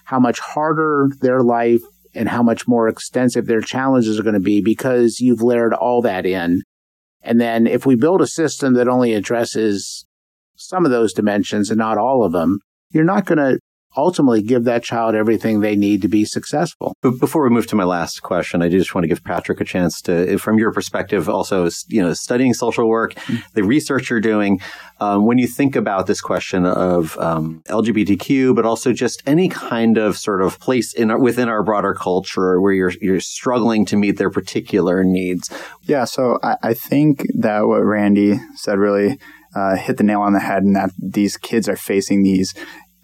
how 0.05 0.19
much 0.19 0.39
harder 0.39 1.09
their 1.19 1.41
life 1.41 1.81
and 2.13 2.29
how 2.29 2.43
much 2.43 2.67
more 2.67 2.87
extensive 2.87 3.45
their 3.45 3.61
challenges 3.61 4.19
are 4.19 4.23
going 4.23 4.33
to 4.33 4.39
be 4.39 4.61
because 4.61 5.19
you've 5.19 5.41
layered 5.41 5.73
all 5.73 6.01
that 6.01 6.25
in. 6.25 6.61
And 7.21 7.39
then 7.39 7.67
if 7.67 7.85
we 7.85 7.95
build 7.95 8.21
a 8.21 8.27
system 8.27 8.73
that 8.73 8.87
only 8.87 9.13
addresses 9.13 10.05
some 10.55 10.85
of 10.85 10.91
those 10.91 11.13
dimensions 11.13 11.69
and 11.69 11.77
not 11.77 11.97
all 11.97 12.23
of 12.23 12.31
them, 12.31 12.59
you're 12.89 13.03
not 13.03 13.25
going 13.25 13.37
to 13.37 13.59
ultimately 13.95 14.41
give 14.41 14.63
that 14.63 14.83
child 14.83 15.15
everything 15.15 15.59
they 15.59 15.75
need 15.75 16.01
to 16.01 16.07
be 16.07 16.25
successful. 16.25 16.95
But 17.01 17.19
before 17.19 17.43
we 17.43 17.49
move 17.49 17.67
to 17.67 17.75
my 17.75 17.83
last 17.83 18.21
question, 18.21 18.61
I 18.61 18.69
just 18.69 18.95
want 18.95 19.03
to 19.03 19.07
give 19.07 19.23
Patrick 19.23 19.59
a 19.59 19.65
chance 19.65 20.01
to, 20.03 20.37
from 20.37 20.57
your 20.57 20.71
perspective, 20.71 21.27
also, 21.29 21.69
you 21.87 22.01
know, 22.01 22.13
studying 22.13 22.53
social 22.53 22.87
work, 22.87 23.13
mm-hmm. 23.15 23.41
the 23.53 23.63
research 23.63 24.09
you're 24.09 24.21
doing, 24.21 24.61
um, 24.99 25.25
when 25.25 25.37
you 25.37 25.47
think 25.47 25.75
about 25.75 26.07
this 26.07 26.21
question 26.21 26.65
of 26.65 27.17
um, 27.17 27.63
LGBTQ, 27.67 28.55
but 28.55 28.65
also 28.65 28.93
just 28.93 29.21
any 29.25 29.49
kind 29.49 29.97
of 29.97 30.17
sort 30.17 30.41
of 30.41 30.59
place 30.59 30.93
in 30.93 31.11
our, 31.11 31.19
within 31.19 31.49
our 31.49 31.63
broader 31.63 31.93
culture 31.93 32.61
where 32.61 32.73
you're 32.73 32.93
you're 33.01 33.19
struggling 33.19 33.85
to 33.85 33.97
meet 33.97 34.17
their 34.17 34.29
particular 34.29 35.03
needs. 35.03 35.49
Yeah, 35.83 36.05
so 36.05 36.39
I, 36.43 36.55
I 36.61 36.73
think 36.73 37.25
that 37.33 37.61
what 37.67 37.79
Randy 37.79 38.39
said 38.55 38.77
really 38.77 39.17
uh, 39.55 39.75
hit 39.75 39.97
the 39.97 40.03
nail 40.03 40.21
on 40.21 40.33
the 40.33 40.39
head, 40.39 40.63
and 40.63 40.75
that 40.75 40.91
these 40.97 41.37
kids 41.37 41.67
are 41.67 41.75
facing 41.75 42.23
these 42.23 42.53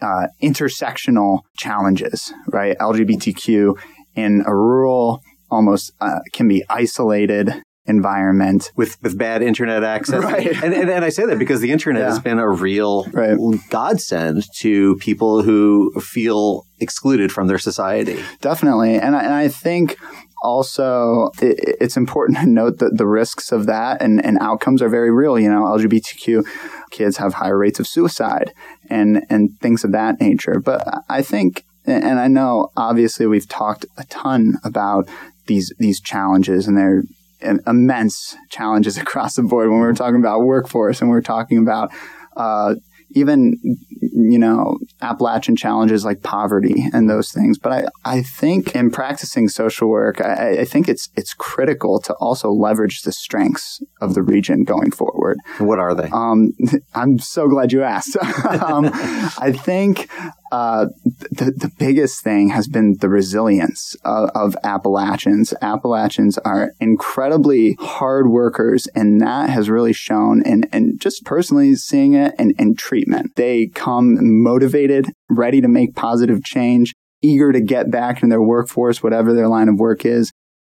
uh, 0.01 0.27
intersectional 0.41 1.41
challenges, 1.57 2.31
right? 2.47 2.77
LGBTQ 2.79 3.77
in 4.15 4.43
a 4.45 4.55
rural 4.55 5.21
almost 5.49 5.91
uh, 6.01 6.19
can 6.33 6.47
be 6.47 6.63
isolated 6.69 7.51
environment 7.85 8.69
with 8.75 8.97
with 9.01 9.17
bad 9.17 9.41
internet 9.41 9.81
access. 9.83 10.21
Right. 10.21 10.47
And, 10.61 10.73
and, 10.73 10.89
and 10.89 11.05
I 11.05 11.09
say 11.09 11.25
that 11.25 11.39
because 11.39 11.61
the 11.61 11.71
internet 11.71 12.01
Yeah. 12.01 12.09
has 12.09 12.19
been 12.19 12.37
a 12.37 12.49
real 12.49 13.05
Right. 13.13 13.37
godsend 13.69 14.43
to 14.59 14.97
people 14.97 15.41
who 15.43 15.93
feel 16.01 16.63
excluded 16.79 17.31
from 17.31 17.47
their 17.47 17.57
society. 17.57 18.19
Definitely. 18.41 18.95
And 18.99 19.15
I, 19.15 19.23
and 19.23 19.33
I 19.33 19.47
think 19.47 19.97
also 20.41 21.31
it, 21.41 21.77
it's 21.81 21.97
important 21.97 22.37
to 22.39 22.45
note 22.45 22.79
that 22.79 22.97
the 22.97 23.07
risks 23.07 23.51
of 23.51 23.65
that 23.65 24.01
and, 24.01 24.23
and 24.23 24.37
outcomes 24.39 24.81
are 24.81 24.89
very 24.89 25.11
real. 25.11 25.39
You 25.39 25.49
know, 25.49 25.63
LGBTQ 25.63 26.45
kids 26.91 27.17
have 27.17 27.35
higher 27.35 27.57
rates 27.57 27.79
of 27.79 27.87
suicide 27.87 28.53
and, 28.89 29.25
and 29.29 29.57
things 29.59 29.83
of 29.83 29.91
that 29.91 30.19
nature. 30.19 30.59
But 30.59 31.03
I 31.09 31.21
think, 31.21 31.63
and 31.85 32.19
I 32.19 32.27
know 32.27 32.71
obviously 32.75 33.25
we've 33.27 33.47
talked 33.47 33.85
a 33.97 34.03
ton 34.05 34.57
about 34.63 35.07
these, 35.47 35.73
these 35.79 36.01
challenges 36.01 36.67
and 36.67 36.77
they're 36.77 37.03
im- 37.41 37.61
immense 37.65 38.35
challenges 38.49 38.97
across 38.97 39.35
the 39.35 39.43
board 39.43 39.69
when 39.69 39.79
we're 39.79 39.93
talking 39.93 40.19
about 40.19 40.41
workforce 40.41 41.01
and 41.01 41.09
we're 41.09 41.21
talking 41.21 41.57
about, 41.57 41.91
uh, 42.35 42.75
even 43.11 43.55
you 44.01 44.39
know 44.39 44.77
Appalachian 45.01 45.55
challenges 45.55 46.03
like 46.03 46.23
poverty 46.23 46.85
and 46.93 47.09
those 47.09 47.31
things. 47.31 47.57
But 47.57 47.71
I, 47.71 48.17
I 48.17 48.21
think 48.21 48.75
in 48.75 48.91
practicing 48.91 49.47
social 49.47 49.89
work, 49.89 50.21
I, 50.21 50.59
I 50.59 50.65
think 50.65 50.87
it's 50.87 51.09
it's 51.15 51.33
critical 51.33 51.99
to 52.01 52.13
also 52.15 52.51
leverage 52.51 53.01
the 53.01 53.11
strengths 53.11 53.81
of 54.01 54.13
the 54.13 54.23
region 54.23 54.63
going 54.63 54.91
forward. 54.91 55.37
What 55.59 55.79
are 55.79 55.95
they? 55.95 56.09
Um, 56.11 56.51
I'm 56.95 57.19
so 57.19 57.47
glad 57.47 57.71
you 57.71 57.83
asked. 57.83 58.17
um, 58.61 58.89
I 59.39 59.51
think 59.51 60.09
uh, 60.51 60.87
the, 61.31 61.51
the 61.51 61.71
biggest 61.77 62.23
thing 62.23 62.49
has 62.49 62.67
been 62.67 62.97
the 62.99 63.09
resilience 63.09 63.95
of, 64.03 64.29
of 64.35 64.55
Appalachians. 64.63 65.53
Appalachians 65.61 66.37
are 66.39 66.71
incredibly 66.79 67.75
hard 67.79 68.29
workers, 68.29 68.87
and 68.95 69.21
that 69.21 69.49
has 69.49 69.69
really 69.69 69.93
shown 69.93 70.41
and, 70.43 70.67
in 70.71 70.97
just 70.97 71.25
personally 71.25 71.75
seeing 71.75 72.13
it 72.13 72.33
in, 72.39 72.53
in 72.57 72.75
treatment. 72.75 73.35
They 73.35 73.67
come 73.67 74.17
motivated, 74.41 75.07
ready 75.29 75.61
to 75.61 75.67
make 75.67 75.95
positive 75.95 76.43
change, 76.43 76.93
eager 77.21 77.51
to 77.51 77.61
get 77.61 77.91
back 77.91 78.23
in 78.23 78.29
their 78.29 78.41
workforce, 78.41 79.03
whatever 79.03 79.33
their 79.33 79.47
line 79.47 79.69
of 79.69 79.79
work 79.79 80.05
is. 80.05 80.31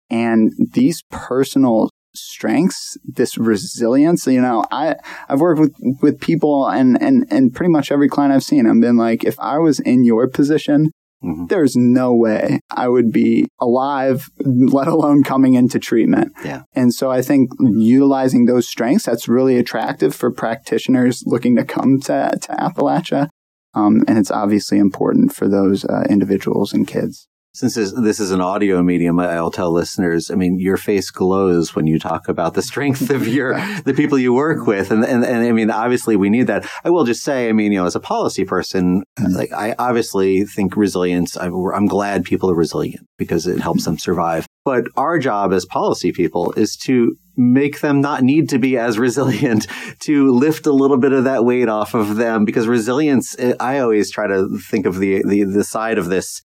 And 0.08 0.52
these 0.72 1.02
personal 1.10 1.90
strengths, 2.14 2.96
this 3.04 3.38
resilience. 3.38 4.26
You 4.26 4.40
know, 4.40 4.64
I 4.70 4.96
I've 5.28 5.40
worked 5.40 5.60
with 5.60 5.74
with 6.02 6.20
people 6.20 6.66
and 6.68 7.00
and 7.00 7.26
and 7.30 7.54
pretty 7.54 7.70
much 7.70 7.92
every 7.92 8.08
client 8.08 8.32
I've 8.32 8.42
seen, 8.42 8.66
I've 8.66 8.80
been 8.80 8.96
like, 8.96 9.24
if 9.24 9.38
I 9.38 9.58
was 9.58 9.80
in 9.80 10.04
your 10.04 10.28
position. 10.28 10.90
Mhm. 11.22 11.50
There's 11.50 11.76
no 11.76 12.14
way 12.14 12.60
I 12.70 12.88
would 12.88 13.12
be 13.12 13.46
alive, 13.60 14.30
let 14.42 14.88
alone 14.88 15.22
coming 15.22 15.52
into 15.52 15.78
treatment. 15.78 16.32
Yeah. 16.42 16.62
And 16.72 16.94
so 16.94 17.10
I 17.10 17.20
think 17.20 17.50
utilizing 17.60 18.46
those 18.46 18.66
strengths, 18.66 19.04
that's 19.04 19.28
really 19.28 19.58
attractive 19.58 20.14
for 20.14 20.30
practitioners 20.30 21.22
looking 21.26 21.56
to 21.56 21.64
come 21.64 22.00
to, 22.04 22.38
to 22.40 22.52
Appalachia. 22.52 23.28
Um, 23.74 24.02
and 24.08 24.16
it's 24.18 24.30
obviously 24.30 24.78
important 24.78 25.34
for 25.34 25.46
those 25.46 25.84
uh, 25.84 26.04
individuals 26.08 26.72
and 26.72 26.88
kids. 26.88 27.28
Since 27.52 27.74
this, 27.74 27.92
this 27.92 28.20
is 28.20 28.30
an 28.30 28.40
audio 28.40 28.80
medium, 28.80 29.18
I'll 29.18 29.50
tell 29.50 29.72
listeners. 29.72 30.30
I 30.30 30.36
mean, 30.36 30.60
your 30.60 30.76
face 30.76 31.10
glows 31.10 31.74
when 31.74 31.86
you 31.88 31.98
talk 31.98 32.28
about 32.28 32.54
the 32.54 32.62
strength 32.62 33.10
of 33.10 33.26
your 33.26 33.54
the 33.84 33.92
people 33.92 34.18
you 34.18 34.32
work 34.32 34.68
with, 34.68 34.92
and, 34.92 35.04
and 35.04 35.24
and 35.24 35.44
I 35.44 35.50
mean, 35.50 35.68
obviously, 35.68 36.14
we 36.14 36.30
need 36.30 36.46
that. 36.46 36.64
I 36.84 36.90
will 36.90 37.04
just 37.04 37.22
say, 37.22 37.48
I 37.48 37.52
mean, 37.52 37.72
you 37.72 37.80
know, 37.80 37.86
as 37.86 37.96
a 37.96 38.00
policy 38.00 38.44
person, 38.44 39.02
mm-hmm. 39.18 39.34
like 39.34 39.52
I 39.52 39.74
obviously 39.80 40.44
think 40.44 40.76
resilience. 40.76 41.36
I'm 41.36 41.86
glad 41.86 42.24
people 42.24 42.50
are 42.52 42.54
resilient 42.54 43.04
because 43.18 43.48
it 43.48 43.58
helps 43.60 43.84
them 43.84 43.98
survive. 43.98 44.46
But 44.64 44.84
our 44.96 45.18
job 45.18 45.52
as 45.52 45.64
policy 45.64 46.12
people 46.12 46.52
is 46.52 46.76
to 46.84 47.16
make 47.36 47.80
them 47.80 48.00
not 48.00 48.22
need 48.22 48.48
to 48.50 48.58
be 48.58 48.76
as 48.78 48.98
resilient, 48.98 49.66
to 50.02 50.30
lift 50.30 50.66
a 50.66 50.72
little 50.72 50.98
bit 50.98 51.12
of 51.12 51.24
that 51.24 51.44
weight 51.44 51.68
off 51.68 51.94
of 51.94 52.14
them, 52.14 52.44
because 52.44 52.68
resilience. 52.68 53.34
Eh, 53.40 53.54
I 53.58 53.78
always 53.78 54.12
try 54.12 54.28
to 54.28 54.56
think 54.70 54.86
of 54.86 55.00
the 55.00 55.24
the, 55.26 55.42
the 55.42 55.64
side 55.64 55.98
of 55.98 56.06
this 56.06 56.42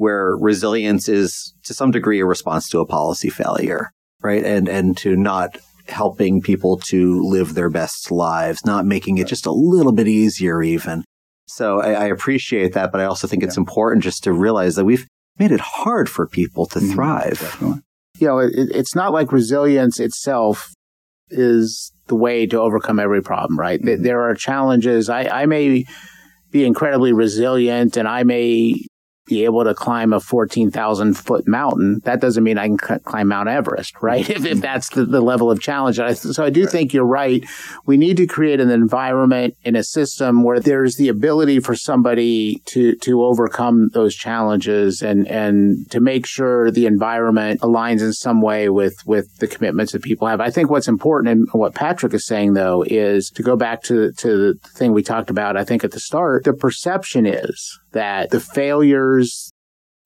where 0.00 0.34
resilience 0.34 1.10
is 1.10 1.52
to 1.64 1.74
some 1.74 1.90
degree 1.90 2.20
a 2.20 2.24
response 2.24 2.70
to 2.70 2.78
a 2.80 2.86
policy 2.86 3.28
failure, 3.28 3.90
right? 4.22 4.42
And 4.44 4.66
and 4.66 4.96
to 4.98 5.14
not 5.14 5.58
helping 5.88 6.40
people 6.40 6.78
to 6.78 7.20
live 7.22 7.52
their 7.54 7.68
best 7.68 8.10
lives, 8.10 8.64
not 8.64 8.86
making 8.86 9.18
it 9.18 9.26
just 9.26 9.44
a 9.44 9.52
little 9.52 9.92
bit 9.92 10.08
easier 10.08 10.62
even. 10.62 11.04
So 11.48 11.80
I, 11.82 11.92
I 11.92 12.04
appreciate 12.06 12.72
that, 12.72 12.92
but 12.92 13.00
I 13.02 13.04
also 13.04 13.26
think 13.26 13.42
it's 13.42 13.58
important 13.58 14.02
just 14.02 14.24
to 14.24 14.32
realize 14.32 14.76
that 14.76 14.86
we've 14.86 15.06
made 15.38 15.52
it 15.52 15.60
hard 15.60 16.08
for 16.08 16.26
people 16.26 16.64
to 16.66 16.78
Mhm. 16.78 16.92
thrive. 16.94 17.38
Definitely. 17.40 17.80
you 18.18 18.26
know, 18.26 18.38
it, 18.38 18.52
it's 18.54 18.94
not 18.94 19.12
like 19.12 19.32
resilience 19.32 20.00
itself 20.00 20.72
is 21.30 21.92
the 22.06 22.14
way 22.16 22.46
to 22.46 22.58
overcome 22.58 22.98
every 22.98 23.22
problem, 23.22 23.58
right? 23.58 23.80
There- 23.82 23.96
There 23.98 24.22
are 24.22 24.34
challenges. 24.34 25.08
I, 25.10 25.22
I 25.42 25.46
may 25.46 25.84
be 26.50 26.64
incredibly 26.64 27.12
resilient 27.12 27.96
and 27.96 28.08
I 28.08 28.22
may 28.24 28.76
be 29.30 29.44
able 29.44 29.62
to 29.62 29.72
climb 29.72 30.12
a 30.12 30.20
14,000 30.20 31.14
foot 31.14 31.46
mountain. 31.46 32.00
That 32.04 32.20
doesn't 32.20 32.42
mean 32.42 32.58
I 32.58 32.66
can 32.66 32.78
c- 32.78 32.98
climb 33.04 33.28
Mount 33.28 33.48
Everest, 33.48 33.94
right? 34.02 34.28
if, 34.28 34.38
if 34.38 34.42
mm-hmm. 34.42 34.60
that's 34.60 34.90
the, 34.90 35.06
the 35.06 35.20
level 35.20 35.50
of 35.50 35.60
challenge. 35.60 35.98
I, 36.00 36.14
so 36.14 36.44
I 36.44 36.50
do 36.50 36.66
think 36.66 36.92
you're 36.92 37.06
right. 37.06 37.44
We 37.86 37.96
need 37.96 38.16
to 38.16 38.26
create 38.26 38.60
an 38.60 38.70
environment 38.70 39.56
in 39.62 39.76
a 39.76 39.84
system 39.84 40.42
where 40.42 40.58
there's 40.58 40.96
the 40.96 41.08
ability 41.08 41.60
for 41.60 41.76
somebody 41.76 42.60
to, 42.66 42.96
to 42.96 43.22
overcome 43.22 43.88
those 43.90 44.16
challenges 44.16 45.00
and, 45.00 45.26
and 45.28 45.88
to 45.92 46.00
make 46.00 46.26
sure 46.26 46.70
the 46.70 46.86
environment 46.86 47.60
aligns 47.60 48.00
in 48.00 48.12
some 48.12 48.42
way 48.42 48.68
with, 48.68 48.96
with 49.06 49.38
the 49.38 49.46
commitments 49.46 49.92
that 49.92 50.02
people 50.02 50.26
have. 50.26 50.40
I 50.40 50.50
think 50.50 50.70
what's 50.70 50.88
important 50.88 51.30
and 51.30 51.48
what 51.52 51.74
Patrick 51.74 52.14
is 52.14 52.26
saying 52.26 52.54
though 52.54 52.82
is 52.84 53.30
to 53.30 53.44
go 53.44 53.54
back 53.54 53.82
to, 53.84 54.12
to 54.12 54.36
the 54.36 54.68
thing 54.74 54.92
we 54.92 55.04
talked 55.04 55.30
about, 55.30 55.56
I 55.56 55.64
think 55.64 55.84
at 55.84 55.92
the 55.92 56.00
start, 56.00 56.42
the 56.42 56.52
perception 56.52 57.26
is 57.26 57.78
that 57.92 58.30
the 58.30 58.40
failures 58.40 59.19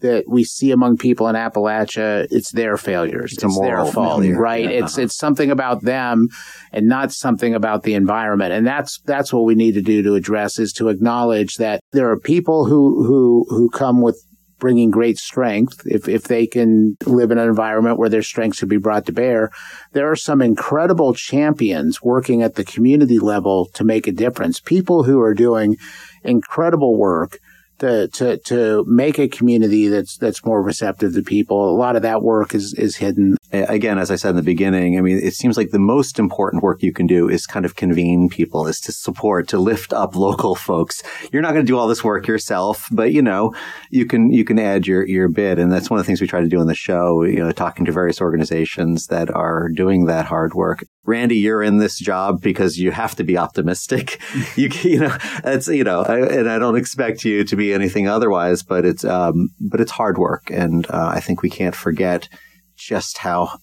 that 0.00 0.24
we 0.28 0.44
see 0.44 0.70
among 0.70 0.98
people 0.98 1.28
in 1.28 1.34
Appalachia, 1.34 2.26
it's 2.30 2.52
their 2.52 2.76
failures. 2.76 3.32
It's 3.32 3.44
a 3.44 3.60
their 3.60 3.84
fault, 3.86 4.20
failure. 4.20 4.38
right? 4.38 4.64
Yeah. 4.64 4.84
It's 4.84 4.94
uh-huh. 4.94 5.04
it's 5.04 5.16
something 5.16 5.50
about 5.50 5.82
them 5.82 6.28
and 6.72 6.86
not 6.86 7.10
something 7.10 7.54
about 7.54 7.84
the 7.84 7.94
environment. 7.94 8.52
And 8.52 8.66
that's 8.66 9.00
that's 9.06 9.32
what 9.32 9.44
we 9.44 9.54
need 9.54 9.72
to 9.74 9.82
do 9.82 10.02
to 10.02 10.14
address 10.14 10.58
is 10.58 10.72
to 10.74 10.88
acknowledge 10.88 11.54
that 11.54 11.80
there 11.92 12.10
are 12.10 12.18
people 12.18 12.66
who 12.66 13.04
who 13.04 13.46
who 13.48 13.70
come 13.70 14.02
with 14.02 14.20
bringing 14.58 14.90
great 14.90 15.18
strength 15.18 15.82
if 15.84 16.08
if 16.08 16.24
they 16.24 16.46
can 16.46 16.96
live 17.06 17.30
in 17.30 17.38
an 17.38 17.48
environment 17.48 17.98
where 17.98 18.08
their 18.08 18.22
strengths 18.22 18.58
should 18.58 18.68
be 18.68 18.78
brought 18.78 19.04
to 19.04 19.12
bear 19.12 19.50
there 19.92 20.10
are 20.10 20.16
some 20.16 20.40
incredible 20.40 21.12
champions 21.12 22.00
working 22.02 22.40
at 22.40 22.54
the 22.54 22.64
community 22.64 23.18
level 23.18 23.66
to 23.74 23.84
make 23.84 24.06
a 24.06 24.12
difference 24.12 24.60
people 24.60 25.02
who 25.02 25.20
are 25.20 25.34
doing 25.34 25.76
incredible 26.22 26.96
work 26.96 27.40
to, 27.78 28.08
to, 28.08 28.38
to 28.38 28.84
make 28.86 29.18
a 29.18 29.28
community 29.28 29.88
that's, 29.88 30.16
that's 30.16 30.44
more 30.44 30.62
receptive 30.62 31.14
to 31.14 31.22
people. 31.22 31.68
A 31.68 31.76
lot 31.76 31.96
of 31.96 32.02
that 32.02 32.22
work 32.22 32.54
is, 32.54 32.74
is 32.74 32.96
hidden. 32.96 33.36
Again, 33.62 33.98
as 33.98 34.10
I 34.10 34.16
said 34.16 34.30
in 34.30 34.36
the 34.36 34.42
beginning, 34.42 34.98
I 34.98 35.00
mean, 35.00 35.18
it 35.18 35.34
seems 35.34 35.56
like 35.56 35.70
the 35.70 35.78
most 35.78 36.18
important 36.18 36.62
work 36.62 36.82
you 36.82 36.92
can 36.92 37.06
do 37.06 37.28
is 37.28 37.46
kind 37.46 37.64
of 37.64 37.76
convene 37.76 38.28
people, 38.28 38.66
is 38.66 38.80
to 38.80 38.92
support, 38.92 39.48
to 39.48 39.58
lift 39.58 39.92
up 39.92 40.16
local 40.16 40.54
folks. 40.54 41.02
You're 41.32 41.42
not 41.42 41.52
going 41.52 41.64
to 41.64 41.70
do 41.70 41.78
all 41.78 41.88
this 41.88 42.04
work 42.04 42.26
yourself, 42.26 42.88
but 42.90 43.12
you 43.12 43.22
know, 43.22 43.54
you 43.90 44.06
can, 44.06 44.32
you 44.32 44.44
can 44.44 44.58
add 44.58 44.86
your, 44.86 45.06
your 45.06 45.28
bit. 45.28 45.58
And 45.58 45.72
that's 45.72 45.90
one 45.90 45.98
of 45.98 46.04
the 46.04 46.06
things 46.06 46.20
we 46.20 46.26
try 46.26 46.40
to 46.40 46.48
do 46.48 46.60
in 46.60 46.66
the 46.66 46.74
show, 46.74 47.22
you 47.24 47.38
know, 47.38 47.52
talking 47.52 47.84
to 47.86 47.92
various 47.92 48.20
organizations 48.20 49.06
that 49.06 49.34
are 49.34 49.68
doing 49.68 50.06
that 50.06 50.26
hard 50.26 50.54
work. 50.54 50.84
Randy, 51.04 51.36
you're 51.36 51.62
in 51.62 51.78
this 51.78 51.98
job 51.98 52.40
because 52.40 52.78
you 52.78 52.90
have 52.90 53.14
to 53.16 53.24
be 53.24 53.36
optimistic. 53.36 54.20
you, 54.56 54.70
you 54.82 55.00
know, 55.00 55.16
it's, 55.44 55.68
you 55.68 55.84
know, 55.84 56.02
I, 56.02 56.18
and 56.20 56.50
I 56.50 56.58
don't 56.58 56.76
expect 56.76 57.24
you 57.24 57.44
to 57.44 57.56
be 57.56 57.74
anything 57.74 58.08
otherwise, 58.08 58.62
but 58.62 58.84
it's, 58.84 59.04
um, 59.04 59.50
but 59.60 59.80
it's 59.80 59.92
hard 59.92 60.18
work. 60.18 60.50
And, 60.50 60.86
uh, 60.90 61.12
I 61.14 61.20
think 61.20 61.42
we 61.42 61.50
can't 61.50 61.74
forget 61.74 62.28
just 62.76 63.18
how 63.18 63.58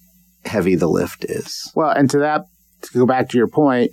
heavy 0.46 0.76
the 0.76 0.88
lift 0.88 1.26
is. 1.26 1.72
Well, 1.76 1.90
and 1.90 2.10
to 2.12 2.20
that, 2.20 2.46
to 2.82 2.94
go 2.98 3.06
back 3.06 3.30
to 3.30 3.38
your 3.38 3.48
point, 3.48 3.92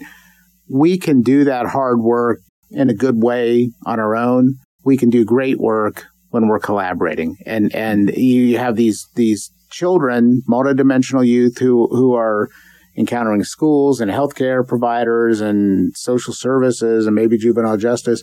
we 0.68 0.98
can 0.98 1.22
do 1.22 1.44
that 1.44 1.66
hard 1.66 2.00
work 2.00 2.40
in 2.70 2.90
a 2.90 2.94
good 2.94 3.22
way 3.22 3.70
on 3.86 3.98
our 4.00 4.16
own. 4.16 4.56
We 4.84 4.96
can 4.96 5.10
do 5.10 5.24
great 5.24 5.58
work 5.58 6.06
when 6.30 6.48
we're 6.48 6.58
collaborating. 6.58 7.36
And 7.46 7.74
and 7.74 8.10
you 8.10 8.58
have 8.58 8.76
these 8.76 9.06
these 9.14 9.50
children, 9.70 10.42
multidimensional 10.48 11.26
youth 11.26 11.58
who 11.58 11.88
who 11.88 12.14
are 12.14 12.48
encountering 12.96 13.44
schools 13.44 14.00
and 14.00 14.10
healthcare 14.10 14.66
providers 14.66 15.40
and 15.40 15.96
social 15.96 16.34
services 16.34 17.06
and 17.06 17.14
maybe 17.14 17.38
juvenile 17.38 17.76
justice. 17.76 18.22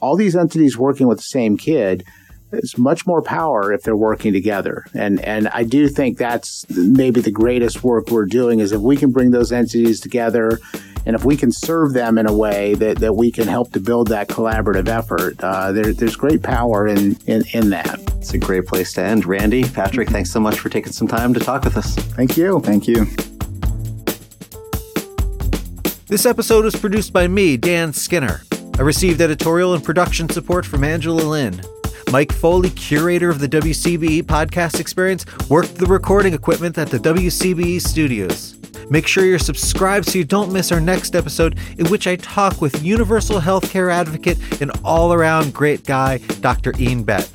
All 0.00 0.16
these 0.16 0.36
entities 0.36 0.78
working 0.78 1.08
with 1.08 1.18
the 1.18 1.24
same 1.24 1.56
kid 1.56 2.04
it's 2.52 2.78
much 2.78 3.06
more 3.06 3.22
power 3.22 3.72
if 3.72 3.82
they're 3.82 3.96
working 3.96 4.32
together. 4.32 4.84
And 4.94 5.20
and 5.20 5.48
I 5.48 5.64
do 5.64 5.88
think 5.88 6.18
that's 6.18 6.68
maybe 6.70 7.20
the 7.20 7.30
greatest 7.30 7.82
work 7.82 8.10
we're 8.10 8.26
doing 8.26 8.60
is 8.60 8.72
if 8.72 8.80
we 8.80 8.96
can 8.96 9.10
bring 9.10 9.30
those 9.30 9.52
entities 9.52 10.00
together 10.00 10.60
and 11.06 11.14
if 11.14 11.24
we 11.24 11.36
can 11.36 11.50
serve 11.50 11.94
them 11.94 12.18
in 12.18 12.26
a 12.26 12.32
way 12.32 12.74
that, 12.74 12.98
that 12.98 13.14
we 13.14 13.30
can 13.30 13.48
help 13.48 13.72
to 13.72 13.80
build 13.80 14.08
that 14.08 14.28
collaborative 14.28 14.88
effort, 14.88 15.42
uh, 15.42 15.72
there, 15.72 15.92
there's 15.94 16.16
great 16.16 16.42
power 16.42 16.86
in, 16.86 17.16
in, 17.26 17.44
in 17.54 17.70
that. 17.70 17.98
It's 18.16 18.34
a 18.34 18.38
great 18.38 18.66
place 18.66 18.92
to 18.94 19.02
end. 19.02 19.24
Randy, 19.24 19.64
Patrick, 19.64 20.10
thanks 20.10 20.30
so 20.30 20.38
much 20.38 20.58
for 20.58 20.68
taking 20.68 20.92
some 20.92 21.08
time 21.08 21.32
to 21.32 21.40
talk 21.40 21.64
with 21.64 21.78
us. 21.78 21.94
Thank 21.94 22.36
you. 22.36 22.60
Thank 22.60 22.86
you. 22.86 23.06
This 26.08 26.26
episode 26.26 26.64
was 26.64 26.76
produced 26.76 27.12
by 27.12 27.26
me, 27.26 27.56
Dan 27.56 27.92
Skinner. 27.92 28.42
I 28.78 28.82
received 28.82 29.20
editorial 29.20 29.74
and 29.74 29.82
production 29.82 30.28
support 30.28 30.66
from 30.66 30.84
Angela 30.84 31.22
Lin. 31.22 31.62
Mike 32.10 32.32
Foley, 32.32 32.70
curator 32.70 33.28
of 33.28 33.38
the 33.38 33.48
WCBE 33.48 34.22
podcast 34.22 34.80
experience, 34.80 35.26
worked 35.50 35.74
the 35.74 35.86
recording 35.86 36.32
equipment 36.32 36.78
at 36.78 36.88
the 36.88 36.98
WCBE 36.98 37.82
studios. 37.82 38.56
Make 38.88 39.06
sure 39.06 39.26
you're 39.26 39.38
subscribed 39.38 40.06
so 40.06 40.16
you 40.16 40.24
don't 40.24 40.50
miss 40.50 40.72
our 40.72 40.80
next 40.80 41.14
episode, 41.14 41.58
in 41.76 41.86
which 41.90 42.06
I 42.06 42.16
talk 42.16 42.62
with 42.62 42.82
universal 42.82 43.40
healthcare 43.40 43.92
advocate 43.92 44.38
and 44.62 44.72
all 44.84 45.12
around 45.12 45.52
great 45.52 45.84
guy, 45.84 46.18
Dr. 46.40 46.72
Ian 46.78 47.04
Bett. 47.04 47.30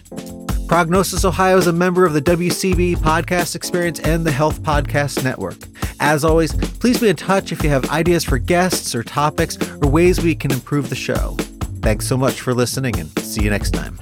Prognosis 0.67 1.23
Ohio 1.23 1.57
is 1.57 1.67
a 1.67 1.73
member 1.73 2.03
of 2.03 2.13
the 2.13 2.21
WCBE 2.21 2.95
podcast 2.95 3.55
experience 3.55 3.99
and 3.99 4.25
the 4.25 4.31
Health 4.31 4.63
Podcast 4.63 5.23
Network. 5.23 5.57
As 5.99 6.25
always, 6.25 6.51
please 6.79 6.99
be 6.99 7.09
in 7.09 7.15
touch 7.15 7.51
if 7.51 7.63
you 7.63 7.69
have 7.69 7.87
ideas 7.91 8.23
for 8.23 8.39
guests 8.39 8.95
or 8.95 9.03
topics 9.03 9.55
or 9.83 9.89
ways 9.89 10.19
we 10.19 10.33
can 10.33 10.51
improve 10.51 10.89
the 10.89 10.95
show. 10.95 11.37
Thanks 11.81 12.07
so 12.07 12.17
much 12.17 12.41
for 12.41 12.55
listening 12.55 12.99
and 12.99 13.07
see 13.19 13.43
you 13.43 13.51
next 13.51 13.71
time. 13.71 13.99